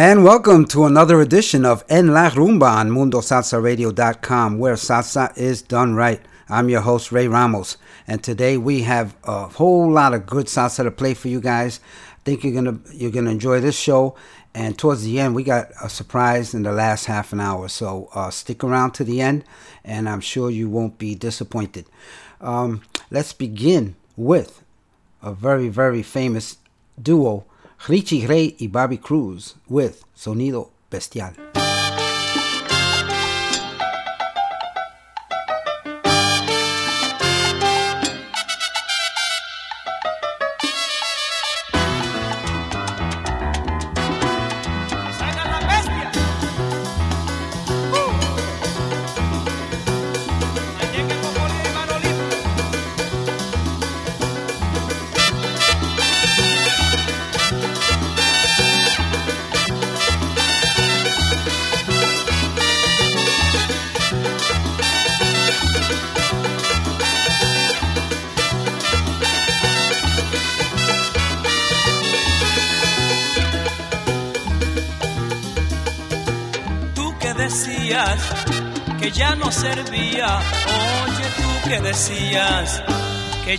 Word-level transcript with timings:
And 0.00 0.22
welcome 0.22 0.64
to 0.66 0.84
another 0.84 1.20
edition 1.20 1.64
of 1.64 1.84
En 1.88 2.14
La 2.14 2.30
Rumba 2.30 2.70
on 2.70 2.90
MundoSalsaRadio.com, 2.90 4.56
where 4.56 4.74
salsa 4.74 5.36
is 5.36 5.60
done 5.60 5.96
right. 5.96 6.22
I'm 6.48 6.68
your 6.68 6.82
host, 6.82 7.10
Ray 7.10 7.26
Ramos, 7.26 7.76
and 8.06 8.22
today 8.22 8.56
we 8.56 8.82
have 8.82 9.16
a 9.24 9.48
whole 9.48 9.90
lot 9.90 10.14
of 10.14 10.24
good 10.24 10.46
salsa 10.46 10.84
to 10.84 10.92
play 10.92 11.14
for 11.14 11.26
you 11.26 11.40
guys. 11.40 11.80
I 12.12 12.20
think 12.22 12.44
you're 12.44 12.54
gonna 12.54 12.78
you're 12.92 13.10
gonna 13.10 13.32
enjoy 13.32 13.58
this 13.58 13.76
show. 13.76 14.14
And 14.54 14.78
towards 14.78 15.02
the 15.02 15.18
end, 15.18 15.34
we 15.34 15.42
got 15.42 15.72
a 15.82 15.88
surprise 15.88 16.54
in 16.54 16.62
the 16.62 16.70
last 16.70 17.06
half 17.06 17.32
an 17.32 17.40
hour, 17.40 17.66
so 17.66 18.08
uh, 18.14 18.30
stick 18.30 18.62
around 18.62 18.92
to 18.92 19.04
the 19.04 19.20
end, 19.20 19.42
and 19.84 20.08
I'm 20.08 20.20
sure 20.20 20.48
you 20.48 20.70
won't 20.70 20.98
be 20.98 21.16
disappointed. 21.16 21.86
Um, 22.40 22.82
let's 23.10 23.32
begin 23.32 23.96
with 24.16 24.62
a 25.24 25.32
very 25.32 25.68
very 25.68 26.04
famous 26.04 26.58
duo, 27.02 27.46
Richie 27.86 28.26
Ray 28.26 28.56
y 28.58 28.68
Bobby 28.68 28.98
Cruz, 28.98 29.56
with 29.68 30.02
Sonido 30.14 30.72
Bestial. 30.90 31.47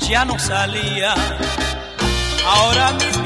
Ya 0.08 0.26
no 0.26 0.38
salía. 0.40 1.14
Ahora 2.46 2.92
mismo 2.94 3.19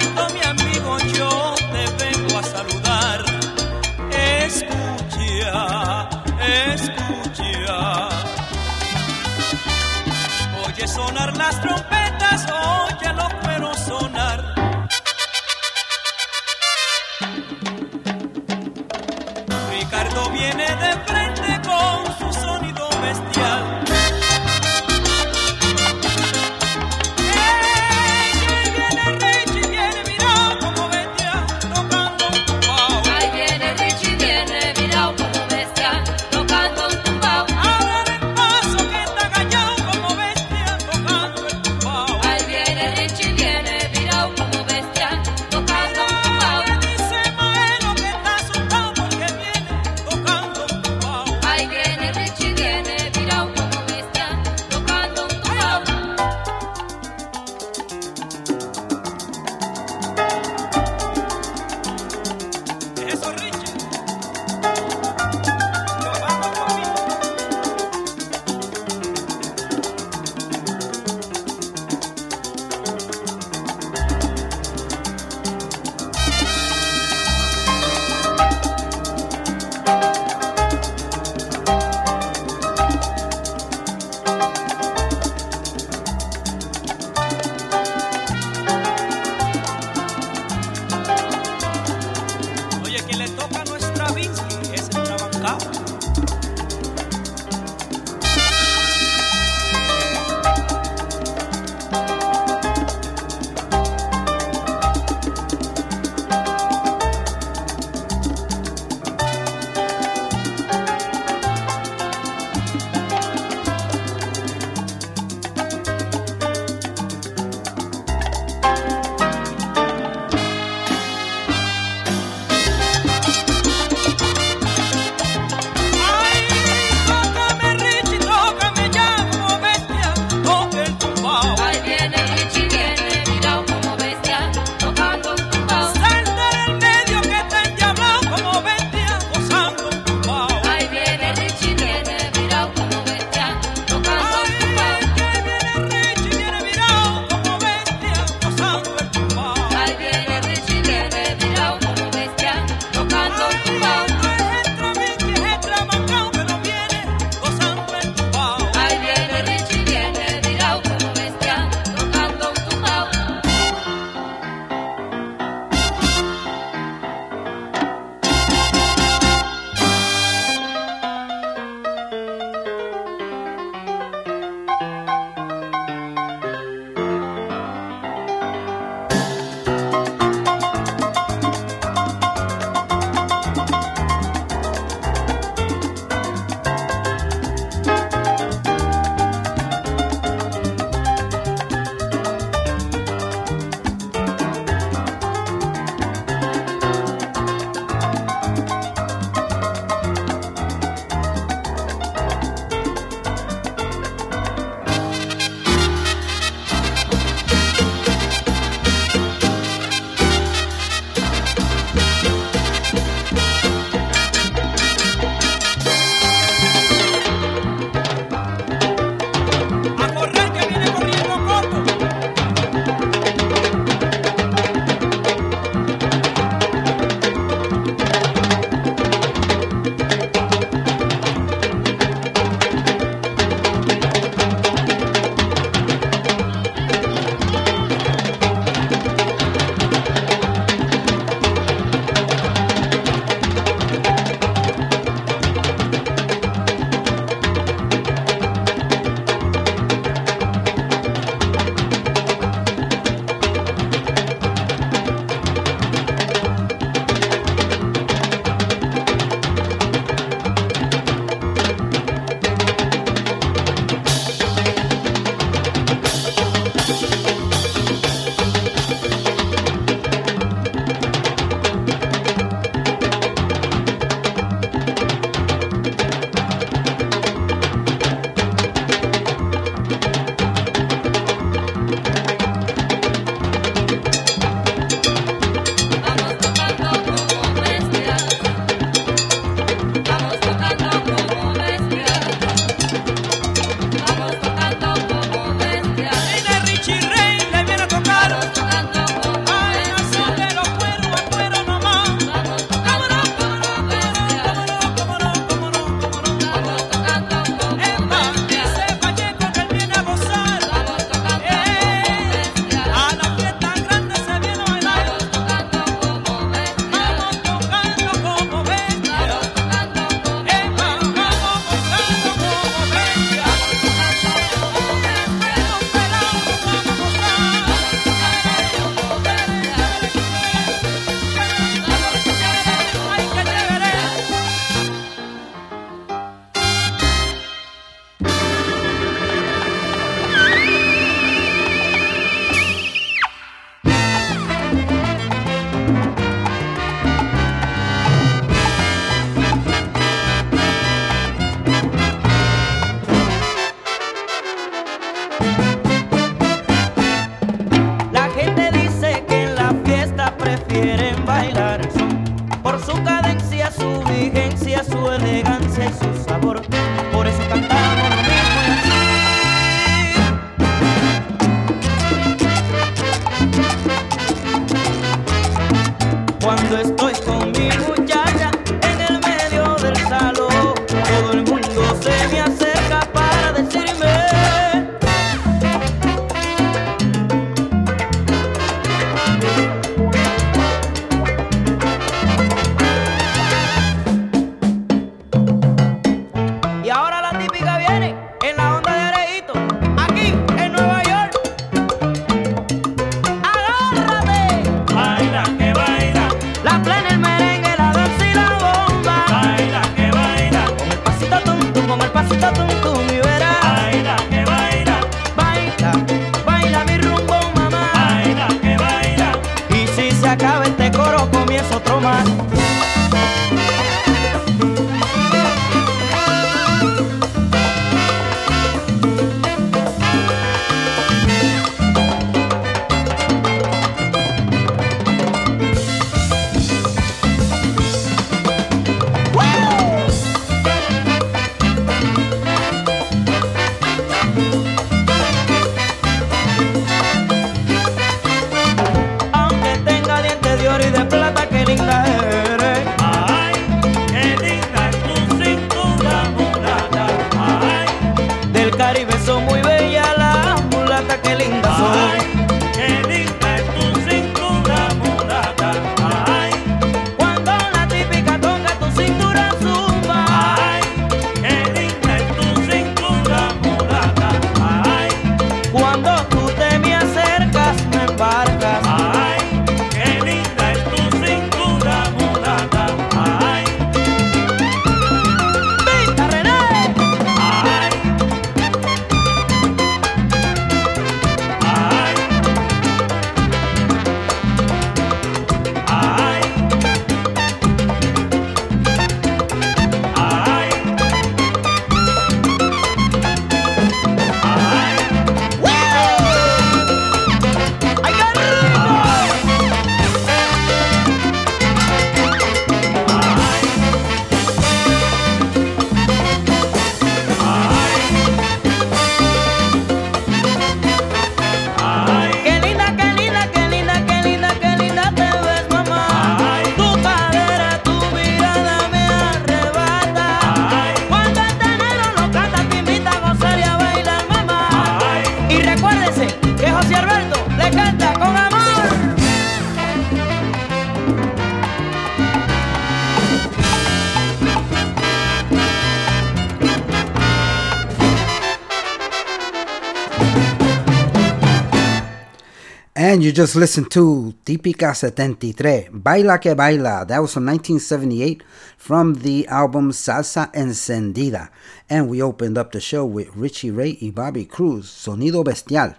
you 553.24 553.32
just 553.32 553.56
listened 553.56 553.90
to 553.90 554.34
Típica 554.44 554.94
73, 554.94 555.88
Baila 555.94 556.40
que 556.40 556.54
Baila. 556.54 557.06
That 557.06 557.20
was 557.20 557.34
from 557.34 557.46
1978 557.46 558.44
from 558.78 559.14
the 559.16 559.48
album 559.48 559.92
Salsa 559.92 560.52
Encendida. 560.54 561.48
And 561.90 562.10
we 562.10 562.22
opened 562.22 562.58
up 562.58 562.74
the 562.74 562.82
show 562.82 563.06
with 563.06 563.34
Richie 563.34 563.72
Ray 563.72 563.98
y 564.02 564.10
Bobby 564.10 564.44
Cruz, 564.44 564.90
Sonido 564.90 565.42
Bestial. 565.46 565.96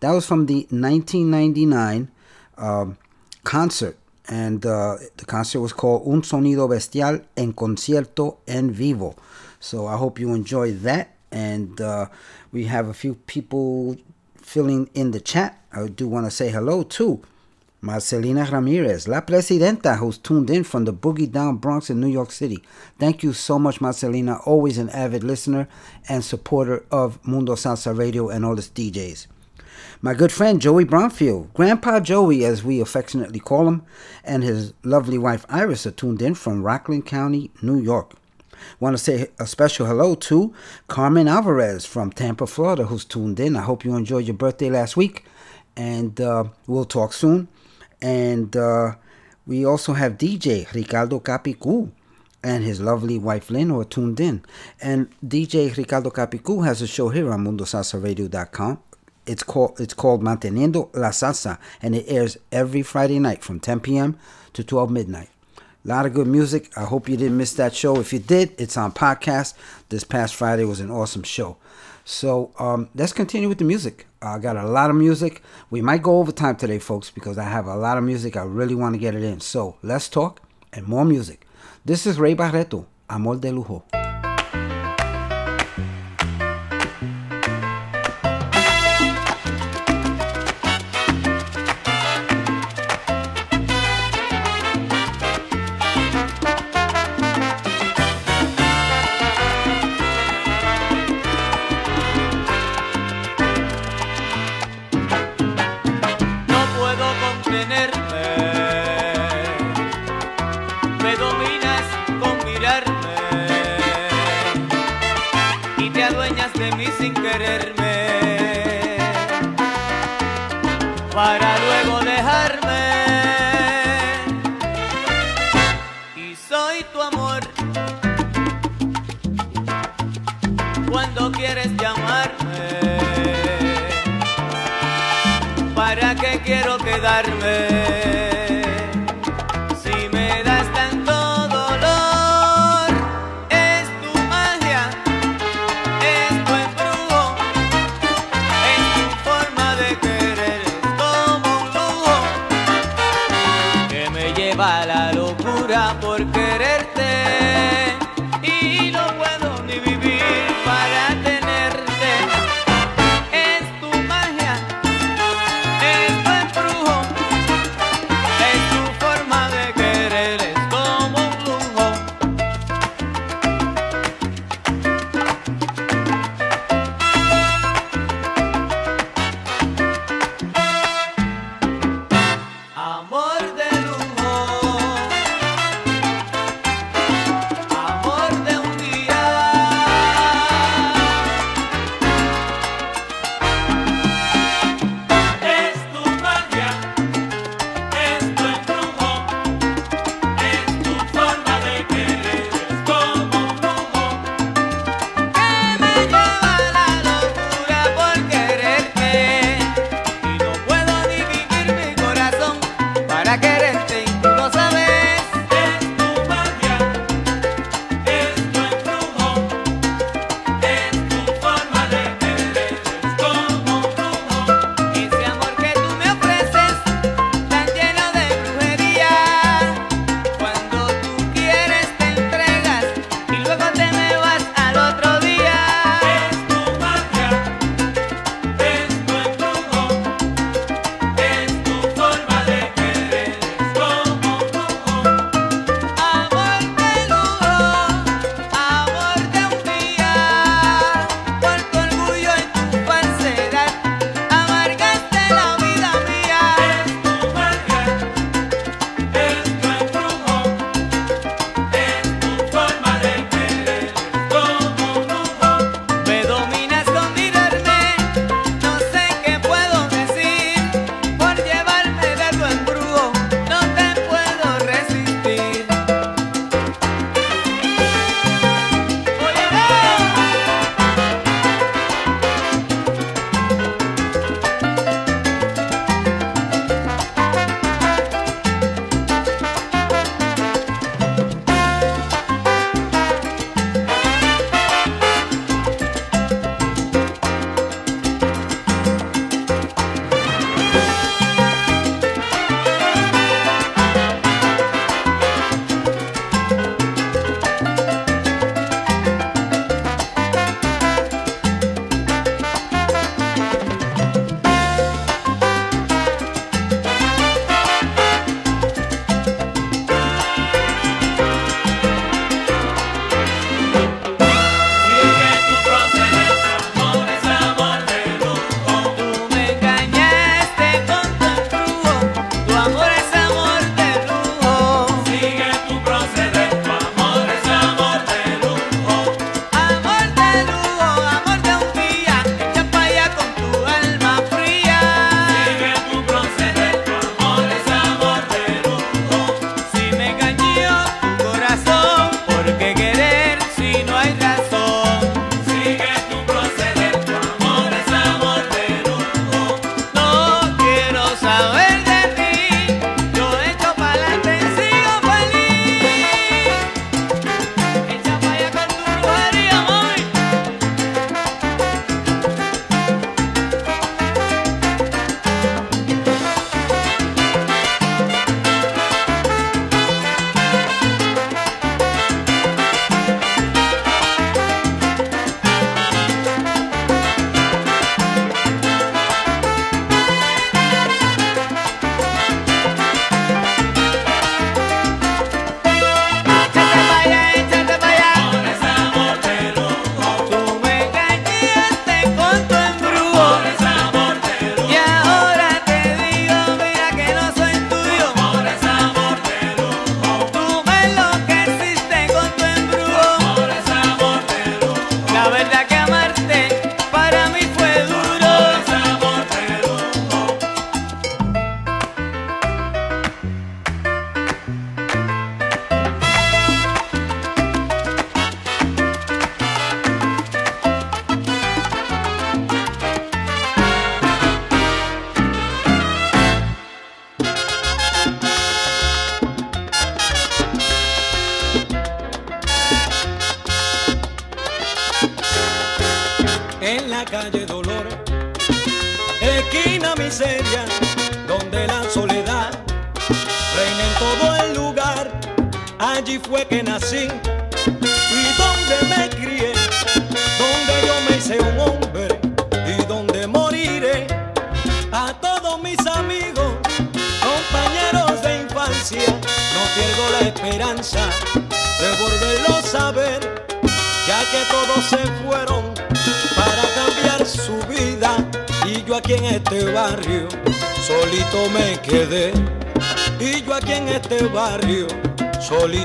That 0.00 0.12
was 0.12 0.26
from 0.26 0.46
the 0.46 0.66
1999 0.70 2.10
um, 2.56 2.96
concert. 3.44 3.98
And 4.28 4.64
uh, 4.64 4.96
the 5.18 5.26
concert 5.26 5.60
was 5.60 5.74
called 5.74 6.06
Un 6.06 6.22
Sonido 6.22 6.68
Bestial 6.70 7.22
en 7.36 7.52
Concierto 7.52 8.38
en 8.48 8.72
Vivo. 8.72 9.14
So 9.60 9.86
I 9.86 9.98
hope 9.98 10.18
you 10.18 10.32
enjoyed 10.32 10.80
that. 10.80 11.16
And 11.30 11.78
uh, 11.82 12.06
we 12.50 12.64
have 12.64 12.88
a 12.88 12.94
few 12.94 13.16
people 13.26 13.96
filling 14.36 14.88
in 14.94 15.10
the 15.10 15.20
chat. 15.20 15.61
I 15.74 15.88
do 15.88 16.06
want 16.06 16.26
to 16.26 16.30
say 16.30 16.50
hello 16.50 16.82
to 16.82 17.22
Marcelina 17.82 18.44
Ramirez, 18.52 19.08
La 19.08 19.22
Presidenta, 19.22 19.96
who's 19.96 20.18
tuned 20.18 20.50
in 20.50 20.64
from 20.64 20.84
the 20.84 20.92
Boogie 20.92 21.30
Down 21.30 21.56
Bronx 21.56 21.88
in 21.88 21.98
New 21.98 22.08
York 22.08 22.30
City. 22.30 22.62
Thank 22.98 23.22
you 23.22 23.32
so 23.32 23.58
much, 23.58 23.80
Marcelina. 23.80 24.40
Always 24.46 24.76
an 24.76 24.90
avid 24.90 25.24
listener 25.24 25.66
and 26.08 26.22
supporter 26.22 26.84
of 26.90 27.26
Mundo 27.26 27.54
Salsa 27.54 27.96
Radio 27.96 28.28
and 28.28 28.44
all 28.44 28.58
its 28.58 28.68
DJs. 28.68 29.26
My 30.02 30.12
good 30.12 30.30
friend 30.30 30.60
Joey 30.60 30.84
Bromfield, 30.84 31.54
Grandpa 31.54 32.00
Joey, 32.00 32.44
as 32.44 32.62
we 32.62 32.80
affectionately 32.80 33.40
call 33.40 33.66
him, 33.66 33.82
and 34.24 34.42
his 34.42 34.74
lovely 34.82 35.16
wife 35.16 35.46
Iris 35.48 35.86
are 35.86 35.90
tuned 35.90 36.20
in 36.20 36.34
from 36.34 36.62
Rockland 36.62 37.06
County, 37.06 37.50
New 37.62 37.80
York. 37.80 38.12
Want 38.78 38.96
to 38.96 39.02
say 39.02 39.28
a 39.40 39.46
special 39.46 39.86
hello 39.86 40.14
to 40.14 40.54
Carmen 40.86 41.28
Alvarez 41.28 41.84
from 41.84 42.12
Tampa, 42.12 42.46
Florida, 42.46 42.84
who's 42.84 43.04
tuned 43.04 43.40
in. 43.40 43.56
I 43.56 43.62
hope 43.62 43.84
you 43.84 43.96
enjoyed 43.96 44.26
your 44.26 44.36
birthday 44.36 44.70
last 44.70 44.96
week, 44.96 45.24
and 45.76 46.20
uh, 46.20 46.44
we'll 46.66 46.84
talk 46.84 47.12
soon. 47.12 47.48
And 48.00 48.56
uh, 48.56 48.94
we 49.46 49.64
also 49.64 49.92
have 49.94 50.18
DJ 50.18 50.72
Ricardo 50.72 51.20
Capicu 51.20 51.90
and 52.44 52.64
his 52.64 52.80
lovely 52.80 53.18
wife 53.18 53.50
Lynn 53.50 53.70
who 53.70 53.80
are 53.80 53.84
tuned 53.84 54.20
in. 54.20 54.44
And 54.80 55.08
DJ 55.24 55.76
Ricardo 55.76 56.10
Capicu 56.10 56.64
has 56.64 56.82
a 56.82 56.86
show 56.86 57.08
here 57.08 57.32
on 57.32 57.44
MundoSalsaRadio.com. 57.44 58.80
It's 59.24 59.44
called 59.44 59.80
it's 59.80 59.94
called 59.94 60.20
Manteniendo 60.20 60.90
la 60.94 61.10
Salsa, 61.10 61.58
and 61.80 61.94
it 61.94 62.06
airs 62.08 62.36
every 62.50 62.82
Friday 62.82 63.20
night 63.20 63.44
from 63.44 63.60
10 63.60 63.78
p.m. 63.78 64.18
to 64.52 64.64
12 64.64 64.90
midnight. 64.90 65.28
A 65.84 65.88
lot 65.88 66.06
of 66.06 66.14
good 66.14 66.26
music. 66.26 66.76
I 66.76 66.82
hope 66.84 67.08
you 67.08 67.16
didn't 67.16 67.36
miss 67.36 67.54
that 67.54 67.74
show. 67.74 68.00
If 68.00 68.12
you 68.12 68.18
did, 68.18 68.52
it's 68.60 68.76
on 68.76 68.90
podcast. 68.92 69.54
This 69.90 70.02
past 70.02 70.34
Friday 70.34 70.64
was 70.64 70.80
an 70.80 70.90
awesome 70.90 71.22
show. 71.22 71.56
So 72.04 72.52
um, 72.58 72.88
let's 72.94 73.12
continue 73.12 73.48
with 73.48 73.58
the 73.58 73.64
music. 73.64 74.06
I 74.20 74.38
got 74.38 74.56
a 74.56 74.66
lot 74.66 74.90
of 74.90 74.96
music. 74.96 75.42
We 75.70 75.82
might 75.82 76.02
go 76.02 76.18
over 76.18 76.32
time 76.32 76.56
today, 76.56 76.78
folks, 76.78 77.10
because 77.10 77.38
I 77.38 77.44
have 77.44 77.66
a 77.66 77.76
lot 77.76 77.98
of 77.98 78.04
music. 78.04 78.36
I 78.36 78.42
really 78.42 78.74
want 78.74 78.94
to 78.94 78.98
get 78.98 79.14
it 79.14 79.22
in. 79.22 79.40
So 79.40 79.76
let's 79.82 80.08
talk 80.08 80.40
and 80.72 80.86
more 80.86 81.04
music. 81.04 81.46
This 81.84 82.06
is 82.06 82.18
Ray 82.18 82.34
Barretto, 82.34 82.86
Amor 83.08 83.36
de 83.36 83.50
Lujo. 83.50 84.01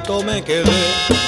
Solito 0.08 0.24
me 0.24 0.42
quedé. 0.42 1.27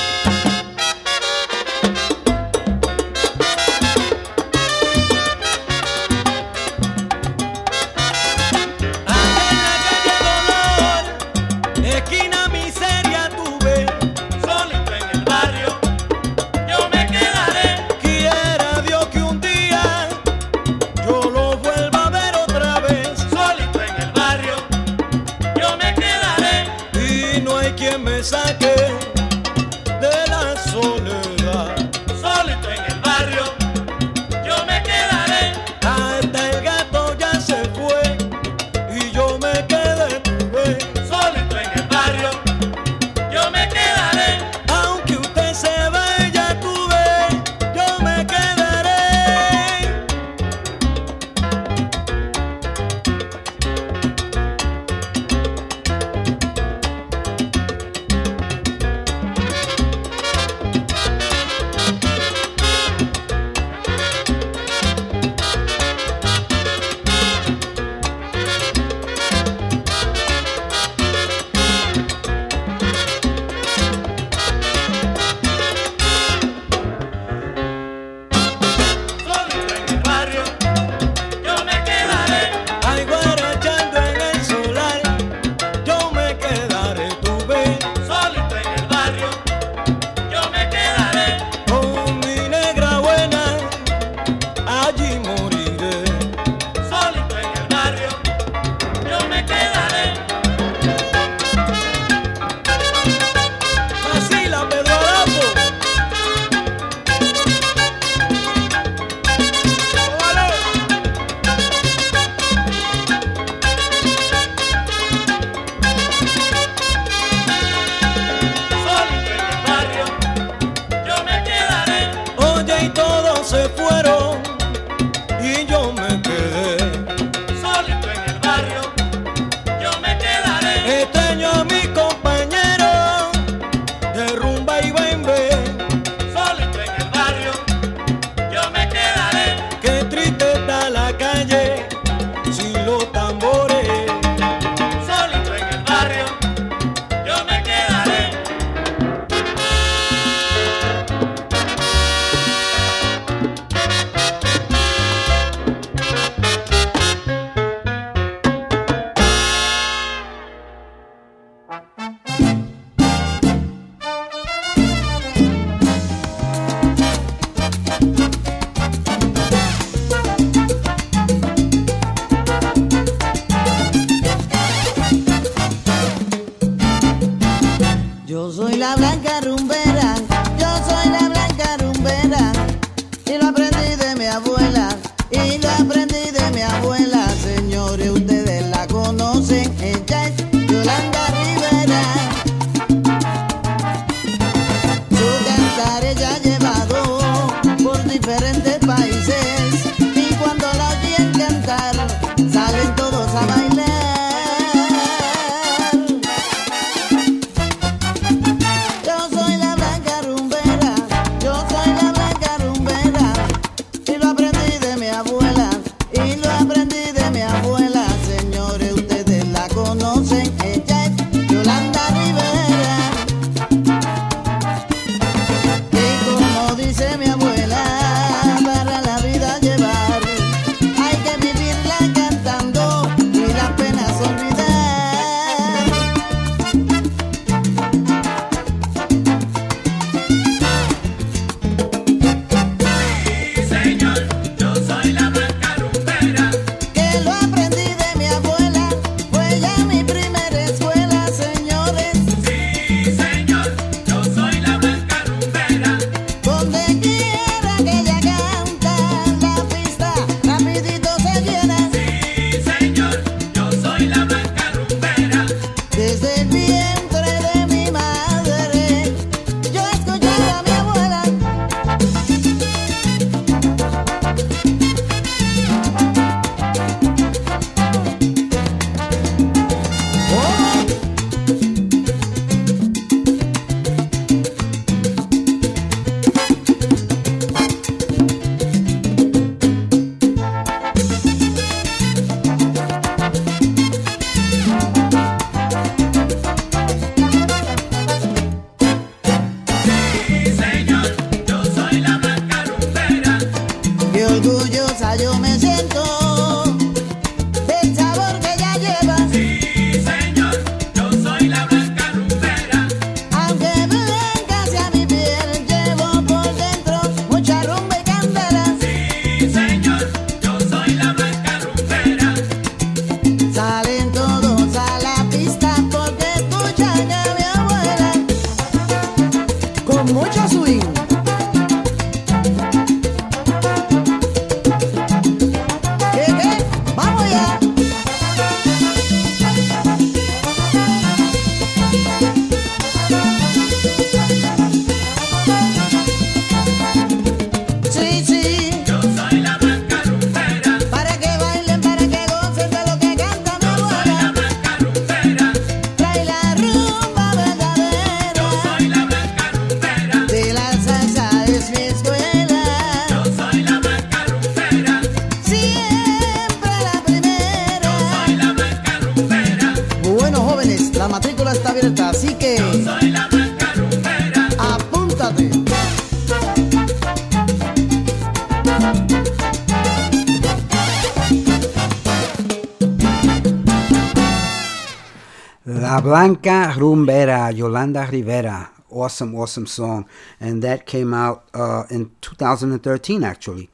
Blanca 386.09 386.73
Rumbera, 386.75 387.55
Yolanda 387.55 388.09
Rivera. 388.11 388.71
Awesome, 388.89 389.35
awesome 389.35 389.67
song. 389.67 390.09
And 390.39 390.63
that 390.63 390.87
came 390.87 391.13
out 391.13 391.43
uh, 391.53 391.83
in 391.91 392.09
2013, 392.21 393.23
actually. 393.23 393.69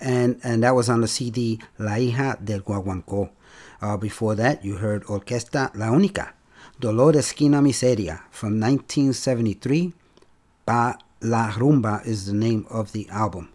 And, 0.00 0.40
and 0.42 0.62
that 0.62 0.74
was 0.74 0.88
on 0.88 1.02
the 1.02 1.08
CD 1.08 1.60
La 1.78 1.96
Hija 1.96 2.42
del 2.42 2.60
Guaguancó. 2.60 3.28
Uh, 3.82 3.98
before 3.98 4.34
that, 4.34 4.64
you 4.64 4.76
heard 4.76 5.04
Orquesta 5.04 5.72
La 5.74 5.88
Única, 5.88 6.32
Dolor 6.80 7.12
Esquina 7.18 7.60
Miseria 7.60 8.22
from 8.30 8.58
1973. 8.58 9.92
Pa 10.64 10.96
La 11.20 11.50
Rumba 11.50 12.02
is 12.06 12.24
the 12.24 12.32
name 12.32 12.66
of 12.70 12.92
the 12.92 13.06
album. 13.10 13.50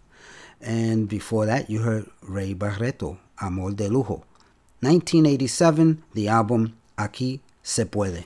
And 0.61 1.09
before 1.09 1.47
that, 1.47 1.67
you 1.67 1.79
heard 1.79 2.07
Ray 2.21 2.53
Barretto, 2.53 3.17
Amor 3.41 3.71
de 3.71 3.89
Lujo. 3.89 4.21
1987, 4.81 6.03
the 6.13 6.27
album 6.27 6.75
Aquí 6.95 7.39
Se 7.69 7.85
Puede. 7.85 8.25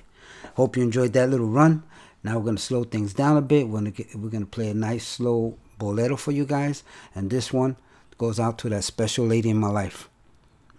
Hope 0.55 0.77
you 0.77 0.83
enjoyed 0.83 1.13
that 1.13 1.29
little 1.29 1.47
run. 1.47 1.83
Now 2.23 2.37
we're 2.37 2.45
going 2.45 2.55
to 2.55 2.61
slow 2.61 2.83
things 2.83 3.13
down 3.13 3.37
a 3.37 3.41
bit. 3.41 3.67
We're 3.67 3.81
going 3.81 3.91
to, 3.91 4.17
we're 4.17 4.29
going 4.29 4.45
to 4.45 4.49
play 4.49 4.69
a 4.69 4.73
nice 4.73 5.05
slow 5.05 5.57
bolero 5.77 6.15
for 6.15 6.31
you 6.31 6.45
guys. 6.45 6.83
And 7.13 7.29
this 7.29 7.51
one 7.51 7.75
goes 8.17 8.39
out 8.39 8.57
to 8.59 8.69
that 8.69 8.83
special 8.83 9.25
lady 9.25 9.49
in 9.49 9.57
my 9.57 9.69
life, 9.69 10.09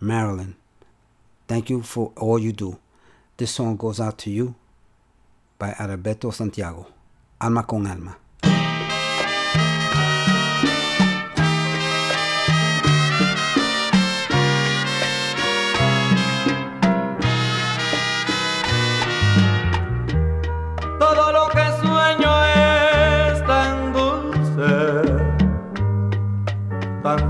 Marilyn. 0.00 0.56
Thank 1.46 1.68
you 1.68 1.82
for 1.82 2.12
all 2.16 2.38
you 2.38 2.52
do. 2.52 2.78
This 3.36 3.50
song 3.50 3.76
goes 3.76 4.00
out 4.00 4.16
to 4.18 4.30
you 4.30 4.54
by 5.58 5.72
Adalberto 5.72 6.32
Santiago. 6.32 6.86
Alma 7.40 7.64
con 7.64 7.86
alma. 7.86 8.16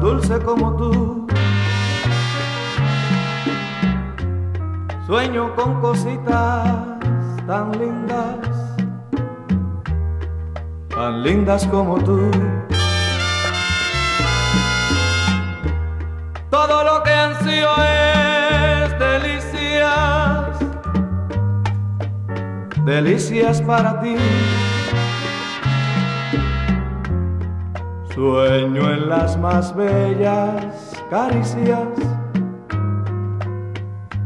Dulce 0.04 0.38
como 0.40 0.76
tú. 0.76 1.26
Sueño 5.06 5.54
con 5.56 5.80
cositas 5.80 6.62
tan 7.46 7.72
lindas, 7.78 8.36
tan 10.90 11.22
lindas 11.22 11.66
como 11.68 11.98
tú. 12.04 12.30
Todo 16.50 16.84
lo 16.84 17.02
que 17.02 17.10
ansío 17.10 17.70
es 17.78 18.98
delicias 18.98 20.58
delicias 22.84 23.62
para 23.62 24.00
ti. 24.02 24.16
Sueño 28.14 28.92
en 28.92 29.08
las 29.08 29.36
más 29.36 29.74
bellas 29.74 31.02
caricias, 31.10 31.88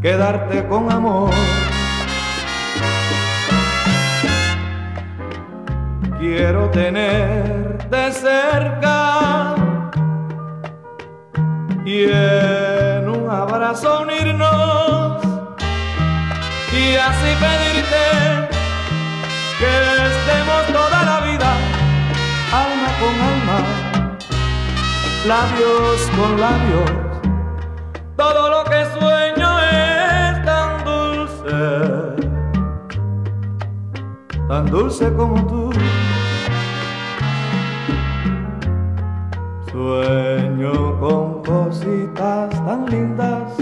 quedarte 0.03 0.68
con 0.68 0.92
amor. 0.92 1.31
Quiero 6.18 6.68
tenerte 6.68 8.12
cerca 8.12 9.55
y 11.87 12.11
en 12.11 13.09
un 13.09 13.31
abrazo 13.31 14.03
unirnos 14.03 15.22
y 16.74 16.94
así 16.94 17.31
pedirte 17.40 18.48
que 19.59 19.88
labios 25.27 26.11
con 26.17 26.41
labios. 26.41 26.91
Todo 28.17 28.51
lo 28.51 28.65
que 28.65 28.85
sueño 28.99 29.59
es 29.61 30.45
tan 30.45 30.85
dulce, 30.85 31.57
tan 34.49 34.67
dulce 34.67 35.13
como 35.15 35.47
tú. 35.47 35.71
Sueño 39.71 40.99
con 41.01 41.43
cositas 41.45 42.51
tan 42.51 42.87
lindas, 42.91 43.53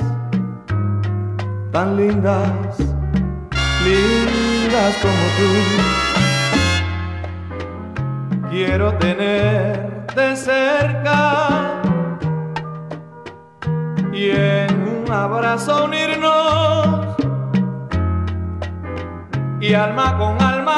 tan 1.72 1.96
lindas 1.96 2.96
lindas 3.86 4.96
como 5.02 5.24
tú. 5.38 5.48
Quiero 8.50 8.88
tenerte 10.16 10.36
cerca. 10.36 11.82
Y 14.12 14.30
en 14.30 14.88
un 14.88 15.12
abrazo 15.12 15.84
unirnos. 15.84 17.16
Y 19.60 19.74
alma 19.74 20.16
con 20.18 20.40
alma 20.40 20.76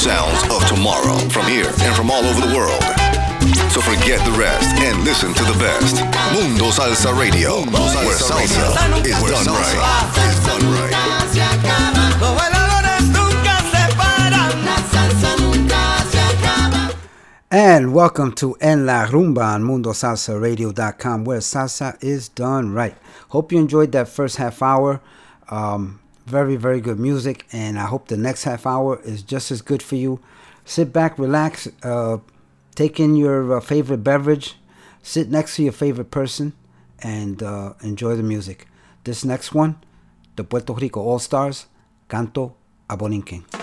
sounds 0.00 0.42
of 0.44 0.66
tomorrow 0.66 1.18
from 1.28 1.44
here 1.44 1.68
and 1.84 1.94
from 1.94 2.10
all 2.10 2.24
over 2.24 2.40
the 2.40 2.56
world. 2.56 2.80
So 3.70 3.82
forget 3.82 4.24
the 4.24 4.32
rest 4.32 4.74
and 4.80 5.04
listen 5.04 5.34
to 5.34 5.44
the 5.44 5.52
best. 5.60 5.96
Mundo 6.32 6.70
Salsa 6.72 7.12
Radio, 7.20 7.60
where 7.68 8.16
salsa 8.16 8.40
is 8.40 8.56
done 8.56 8.92
right. 8.92 9.04
Is 9.04 10.40
done 10.46 10.64
right. 10.72 10.96
Los 12.18 12.32
bailadores 12.32 13.12
nunca 13.12 13.60
se 13.68 13.84
paran. 13.94 14.64
La 14.64 14.76
salsa 14.88 15.36
nunca 15.38 15.82
se 16.08 16.18
acaba. 16.18 16.96
And 17.50 17.92
welcome 17.92 18.32
to 18.36 18.56
En 18.58 18.86
La 18.86 19.04
Rumba 19.04 19.54
on 19.54 19.64
MundoSalsaRadio.com, 19.64 21.24
where 21.26 21.40
salsa 21.40 22.02
is 22.02 22.30
done 22.30 22.72
right. 22.72 22.96
Hope 23.28 23.52
you 23.52 23.58
enjoyed 23.58 23.92
that 23.92 24.08
first 24.08 24.38
half 24.38 24.62
hour. 24.62 25.02
Um, 25.50 26.00
very, 26.30 26.56
very 26.56 26.80
good 26.80 26.98
music, 26.98 27.46
and 27.52 27.78
I 27.78 27.86
hope 27.86 28.08
the 28.08 28.16
next 28.16 28.44
half 28.44 28.66
hour 28.66 29.00
is 29.02 29.22
just 29.22 29.50
as 29.50 29.60
good 29.60 29.82
for 29.82 29.96
you. 29.96 30.20
Sit 30.64 30.92
back, 30.92 31.18
relax, 31.18 31.68
uh, 31.82 32.18
take 32.74 33.00
in 33.00 33.16
your 33.16 33.56
uh, 33.56 33.60
favorite 33.60 34.04
beverage, 34.04 34.56
sit 35.02 35.28
next 35.30 35.56
to 35.56 35.62
your 35.64 35.72
favorite 35.72 36.10
person, 36.10 36.52
and 37.02 37.42
uh, 37.42 37.74
enjoy 37.82 38.14
the 38.16 38.22
music. 38.22 38.66
This 39.04 39.24
next 39.24 39.52
one, 39.54 39.76
the 40.36 40.44
Puerto 40.44 40.72
Rico 40.72 41.00
All 41.00 41.18
Stars, 41.18 41.66
Canto 42.08 42.54
a 42.88 42.96
Borinquen. 42.96 43.59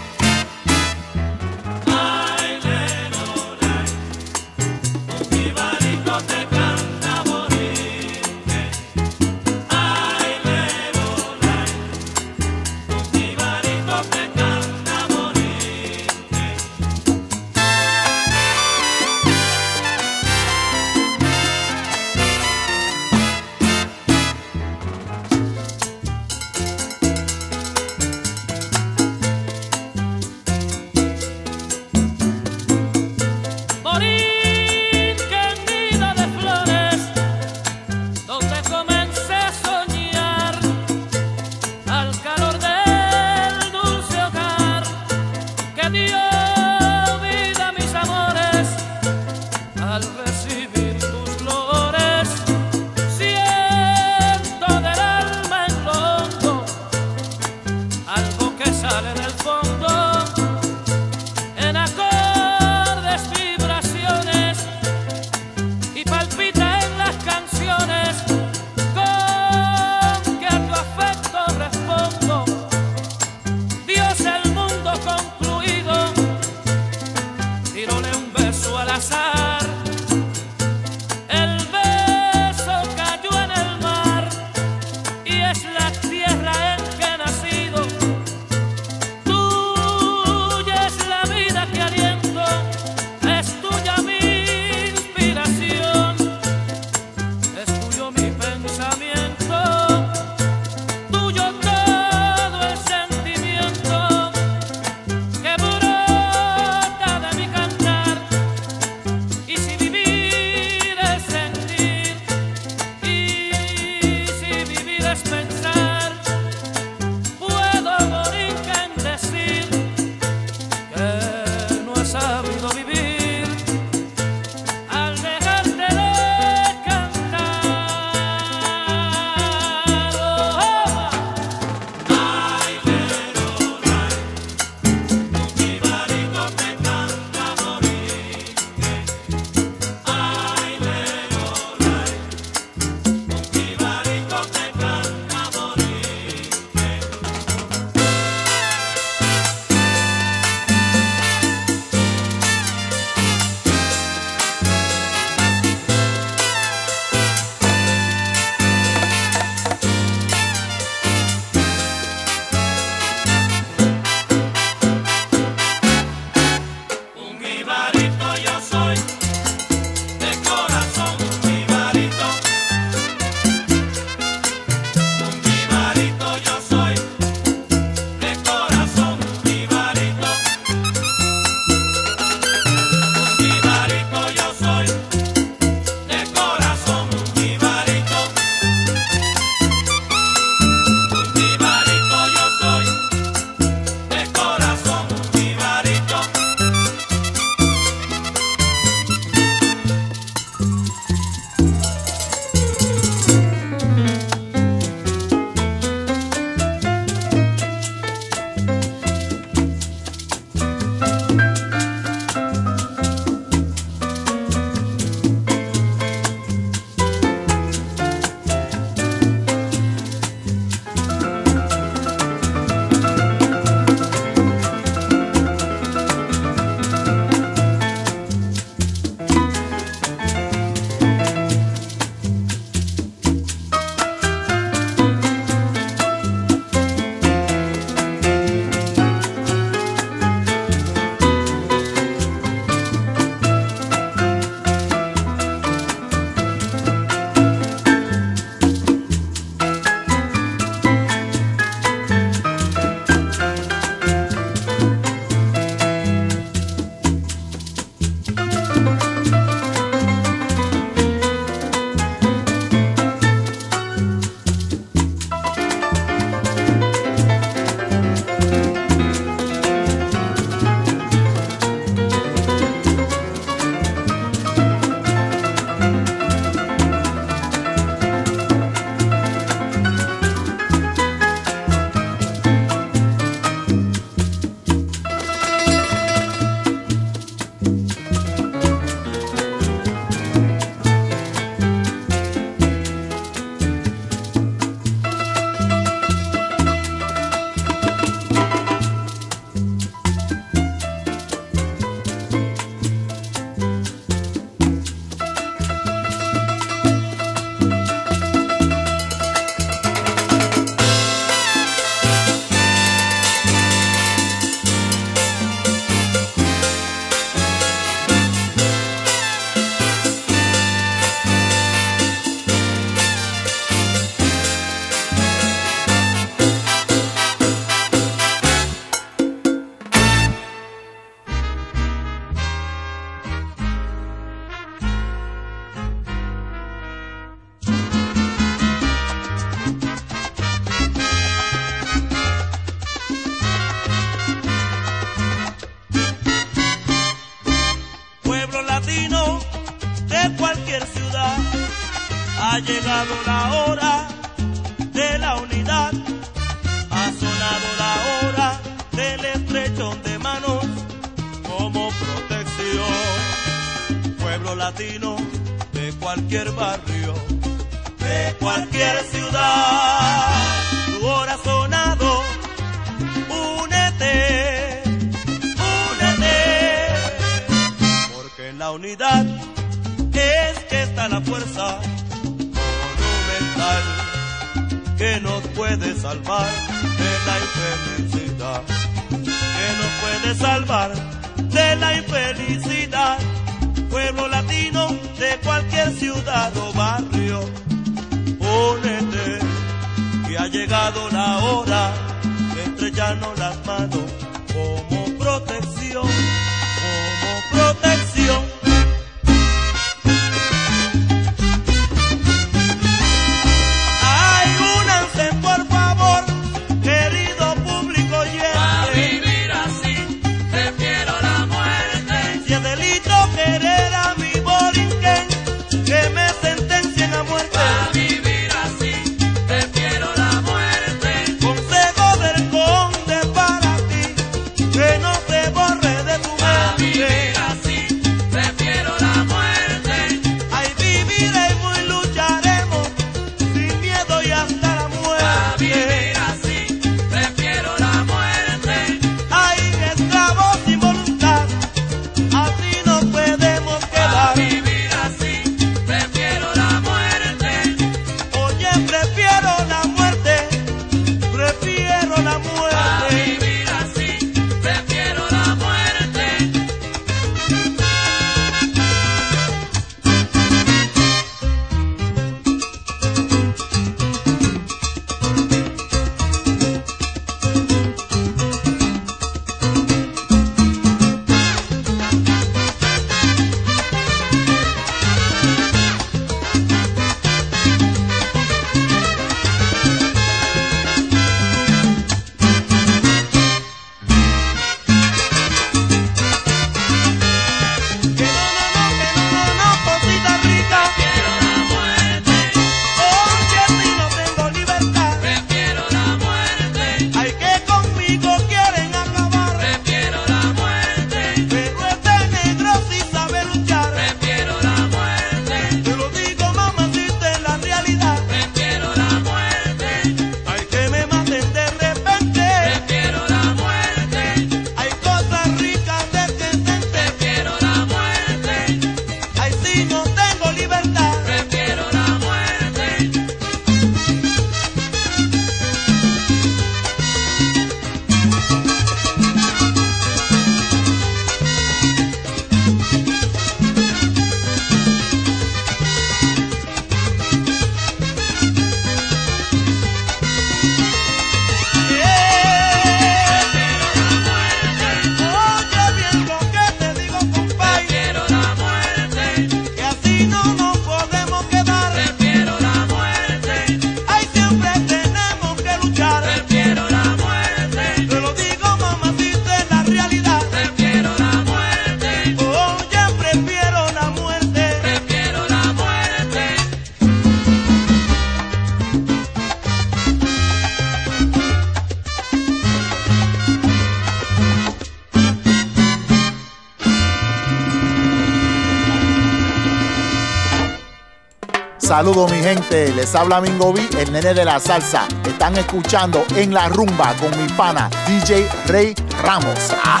Saludos 592.00 592.32
mi 592.32 592.38
gente, 592.38 592.94
les 592.94 593.14
habla 593.14 593.42
Mingo 593.42 593.74
B, 593.74 593.82
el 593.98 594.10
nene 594.10 594.32
de 594.32 594.42
la 594.42 594.58
salsa. 594.58 595.06
Están 595.22 595.54
escuchando 595.58 596.24
en 596.34 596.54
la 596.54 596.66
rumba 596.70 597.14
con 597.20 597.30
mi 597.38 597.46
pana 597.52 597.90
DJ 598.06 598.48
Rey 598.68 598.94
Ramos. 599.22 599.70
¡Ah! 599.84 600.00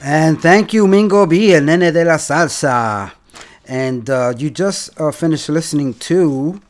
And 0.00 0.40
thank 0.40 0.68
you, 0.72 0.86
Mingo 0.86 1.26
B, 1.26 1.54
el 1.54 1.66
nene 1.66 1.92
de 1.92 2.06
la 2.06 2.18
salsa. 2.18 3.12
And 3.68 4.08
uh, 4.08 4.32
you 4.34 4.48
just 4.48 4.98
uh, 4.98 5.12
finished 5.12 5.50
listening 5.50 5.92
to 6.08 6.62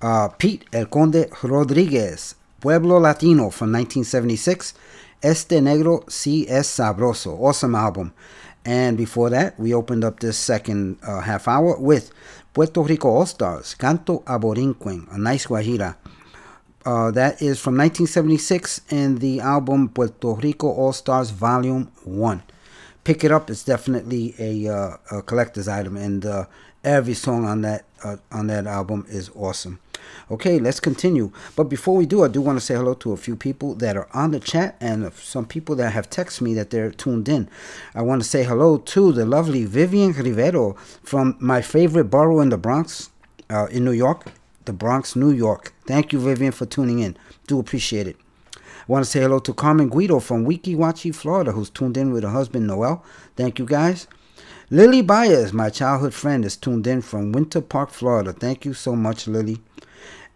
uh, 0.00 0.28
Pete 0.38 0.64
El 0.70 0.86
Conde 0.86 1.28
Rodriguez 1.42 2.35
Pueblo 2.60 2.98
Latino 2.98 3.50
from 3.50 3.72
1976, 3.72 4.74
Este 5.22 5.60
Negro 5.60 6.04
Si 6.10 6.46
Es 6.48 6.66
Sabroso, 6.66 7.38
awesome 7.38 7.74
album. 7.74 8.12
And 8.64 8.96
before 8.96 9.30
that, 9.30 9.58
we 9.58 9.72
opened 9.74 10.04
up 10.04 10.20
this 10.20 10.36
second 10.36 10.98
uh, 11.02 11.20
half 11.20 11.46
hour 11.46 11.78
with 11.78 12.10
Puerto 12.52 12.82
Rico 12.82 13.08
All 13.08 13.26
Stars, 13.26 13.74
Canto 13.74 14.22
a 14.26 14.38
Borinquen, 14.38 15.06
a 15.12 15.18
nice 15.18 15.46
guajira. 15.46 15.96
Uh, 16.84 17.10
that 17.10 17.40
is 17.42 17.60
from 17.60 17.76
1976 17.76 18.80
in 18.90 19.16
the 19.16 19.40
album 19.40 19.88
Puerto 19.88 20.34
Rico 20.34 20.68
All 20.68 20.92
Stars 20.92 21.30
Volume 21.30 21.90
1. 22.04 22.42
Pick 23.04 23.22
it 23.22 23.30
up, 23.30 23.50
it's 23.50 23.62
definitely 23.62 24.34
a, 24.38 24.68
uh, 24.68 24.96
a 25.10 25.22
collector's 25.22 25.68
item, 25.68 25.96
and 25.96 26.26
uh, 26.26 26.46
every 26.82 27.14
song 27.14 27.44
on 27.44 27.60
that 27.62 27.84
uh, 28.04 28.16
on 28.32 28.46
that 28.48 28.66
album 28.66 29.06
is 29.08 29.30
awesome. 29.34 29.80
Okay, 30.30 30.58
let's 30.58 30.80
continue. 30.80 31.30
But 31.54 31.64
before 31.64 31.96
we 31.96 32.06
do, 32.06 32.24
I 32.24 32.28
do 32.28 32.40
want 32.40 32.58
to 32.58 32.64
say 32.64 32.74
hello 32.74 32.94
to 32.94 33.12
a 33.12 33.16
few 33.16 33.36
people 33.36 33.74
that 33.76 33.96
are 33.96 34.08
on 34.12 34.30
the 34.30 34.40
chat 34.40 34.76
and 34.80 35.12
some 35.14 35.46
people 35.46 35.74
that 35.76 35.92
have 35.92 36.10
texted 36.10 36.42
me 36.42 36.54
that 36.54 36.70
they're 36.70 36.90
tuned 36.90 37.28
in. 37.28 37.48
I 37.94 38.02
want 38.02 38.22
to 38.22 38.28
say 38.28 38.44
hello 38.44 38.78
to 38.78 39.12
the 39.12 39.24
lovely 39.24 39.64
Vivian 39.64 40.12
Rivero 40.12 40.74
from 41.02 41.36
my 41.40 41.62
favorite 41.62 42.04
borough 42.04 42.40
in 42.40 42.50
the 42.50 42.58
Bronx, 42.58 43.10
uh, 43.50 43.66
in 43.66 43.84
New 43.84 43.92
York, 43.92 44.26
the 44.64 44.72
Bronx, 44.72 45.16
New 45.16 45.30
York. 45.30 45.72
Thank 45.86 46.12
you, 46.12 46.18
Vivian, 46.18 46.52
for 46.52 46.66
tuning 46.66 46.98
in. 46.98 47.16
Do 47.46 47.58
appreciate 47.58 48.06
it. 48.06 48.16
I 48.54 48.92
want 48.92 49.04
to 49.04 49.10
say 49.10 49.20
hello 49.20 49.40
to 49.40 49.52
Carmen 49.52 49.88
Guido 49.88 50.20
from 50.20 50.46
Weeki 50.46 50.76
Wachee, 50.76 51.14
Florida, 51.14 51.52
who's 51.52 51.70
tuned 51.70 51.96
in 51.96 52.12
with 52.12 52.22
her 52.22 52.30
husband, 52.30 52.66
Noel. 52.68 53.04
Thank 53.36 53.58
you, 53.58 53.66
guys. 53.66 54.06
Lily 54.68 55.00
Baez, 55.00 55.52
my 55.52 55.70
childhood 55.70 56.12
friend, 56.12 56.44
is 56.44 56.56
tuned 56.56 56.88
in 56.88 57.00
from 57.00 57.30
Winter 57.30 57.60
Park, 57.60 57.90
Florida. 57.90 58.32
Thank 58.32 58.64
you 58.64 58.74
so 58.74 58.96
much, 58.96 59.28
Lily. 59.28 59.58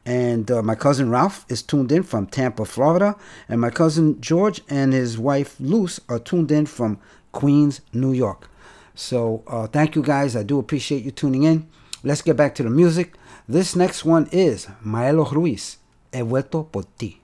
And 0.07 0.49
uh, 0.53 0.63
my 0.63 0.77
cousin 0.77 1.11
Ralph 1.11 1.45
is 1.49 1.63
tuned 1.63 1.91
in 1.91 2.05
from 2.05 2.29
Tampa, 2.29 2.65
Florida. 2.65 3.17
And 3.49 3.61
my 3.61 3.71
cousin 3.71 4.21
George 4.21 4.61
and 4.69 4.93
his 4.93 5.19
wife 5.19 5.57
Luce 5.59 5.99
are 6.09 6.21
tuned 6.21 6.53
in 6.53 6.67
from 6.67 7.01
Queens, 7.33 7.81
New 7.93 8.13
York. 8.13 8.49
So 8.95 9.43
uh, 9.49 9.67
thank 9.67 9.97
you 9.97 10.03
guys. 10.03 10.37
I 10.37 10.45
do 10.45 10.61
appreciate 10.61 11.03
you 11.03 11.11
tuning 11.11 11.43
in. 11.43 11.69
Let's 12.05 12.23
get 12.23 12.37
back 12.37 12.55
to 12.55 12.63
the 12.63 12.71
music. 12.71 13.17
This 13.49 13.75
next 13.75 14.05
one 14.05 14.29
is 14.31 14.69
Maelo 14.87 15.29
Ruiz, 15.33 15.79
He 16.13 16.21
vuelto 16.21 16.71
por 16.71 16.85
ti. 16.97 17.21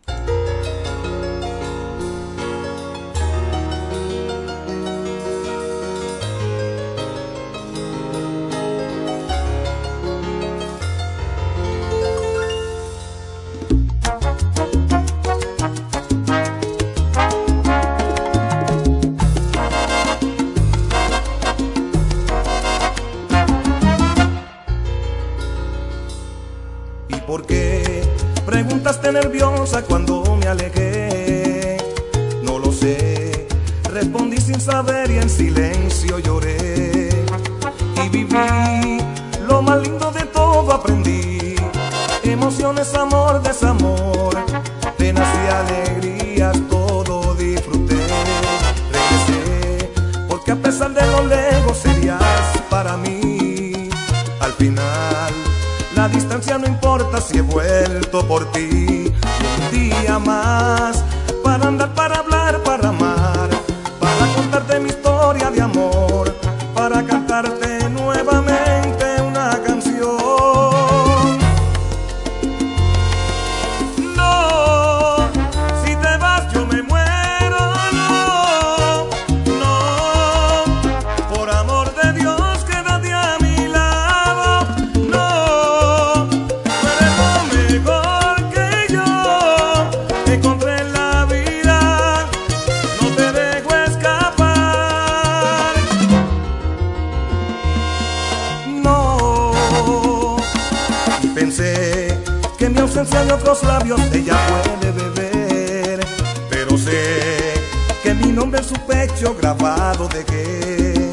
Otros 103.49 103.62
labios 103.62 104.01
ella 104.12 104.36
puede 104.64 104.90
beber, 104.90 106.05
pero 106.51 106.76
sé 106.76 107.55
que 108.03 108.12
mi 108.12 108.32
nombre 108.32 108.59
en 108.59 108.66
su 108.66 108.74
pecho 108.74 109.36
grabado 109.40 110.09
dejé 110.09 111.12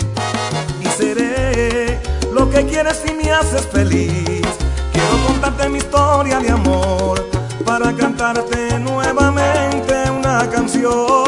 y 0.81 0.88
seré 0.97 2.01
lo 2.34 2.49
que 2.49 2.65
quieres 2.65 3.03
y 3.07 3.13
me 3.13 3.31
haces 3.31 3.67
feliz. 3.67 4.47
Quiero 4.91 5.27
contarte 5.27 5.69
mi 5.69 5.77
historia 5.77 6.39
de 6.39 6.49
amor 6.49 7.23
para 7.63 7.93
cantarte 7.95 8.79
nuevamente 8.79 10.09
una 10.09 10.49
canción. 10.49 11.22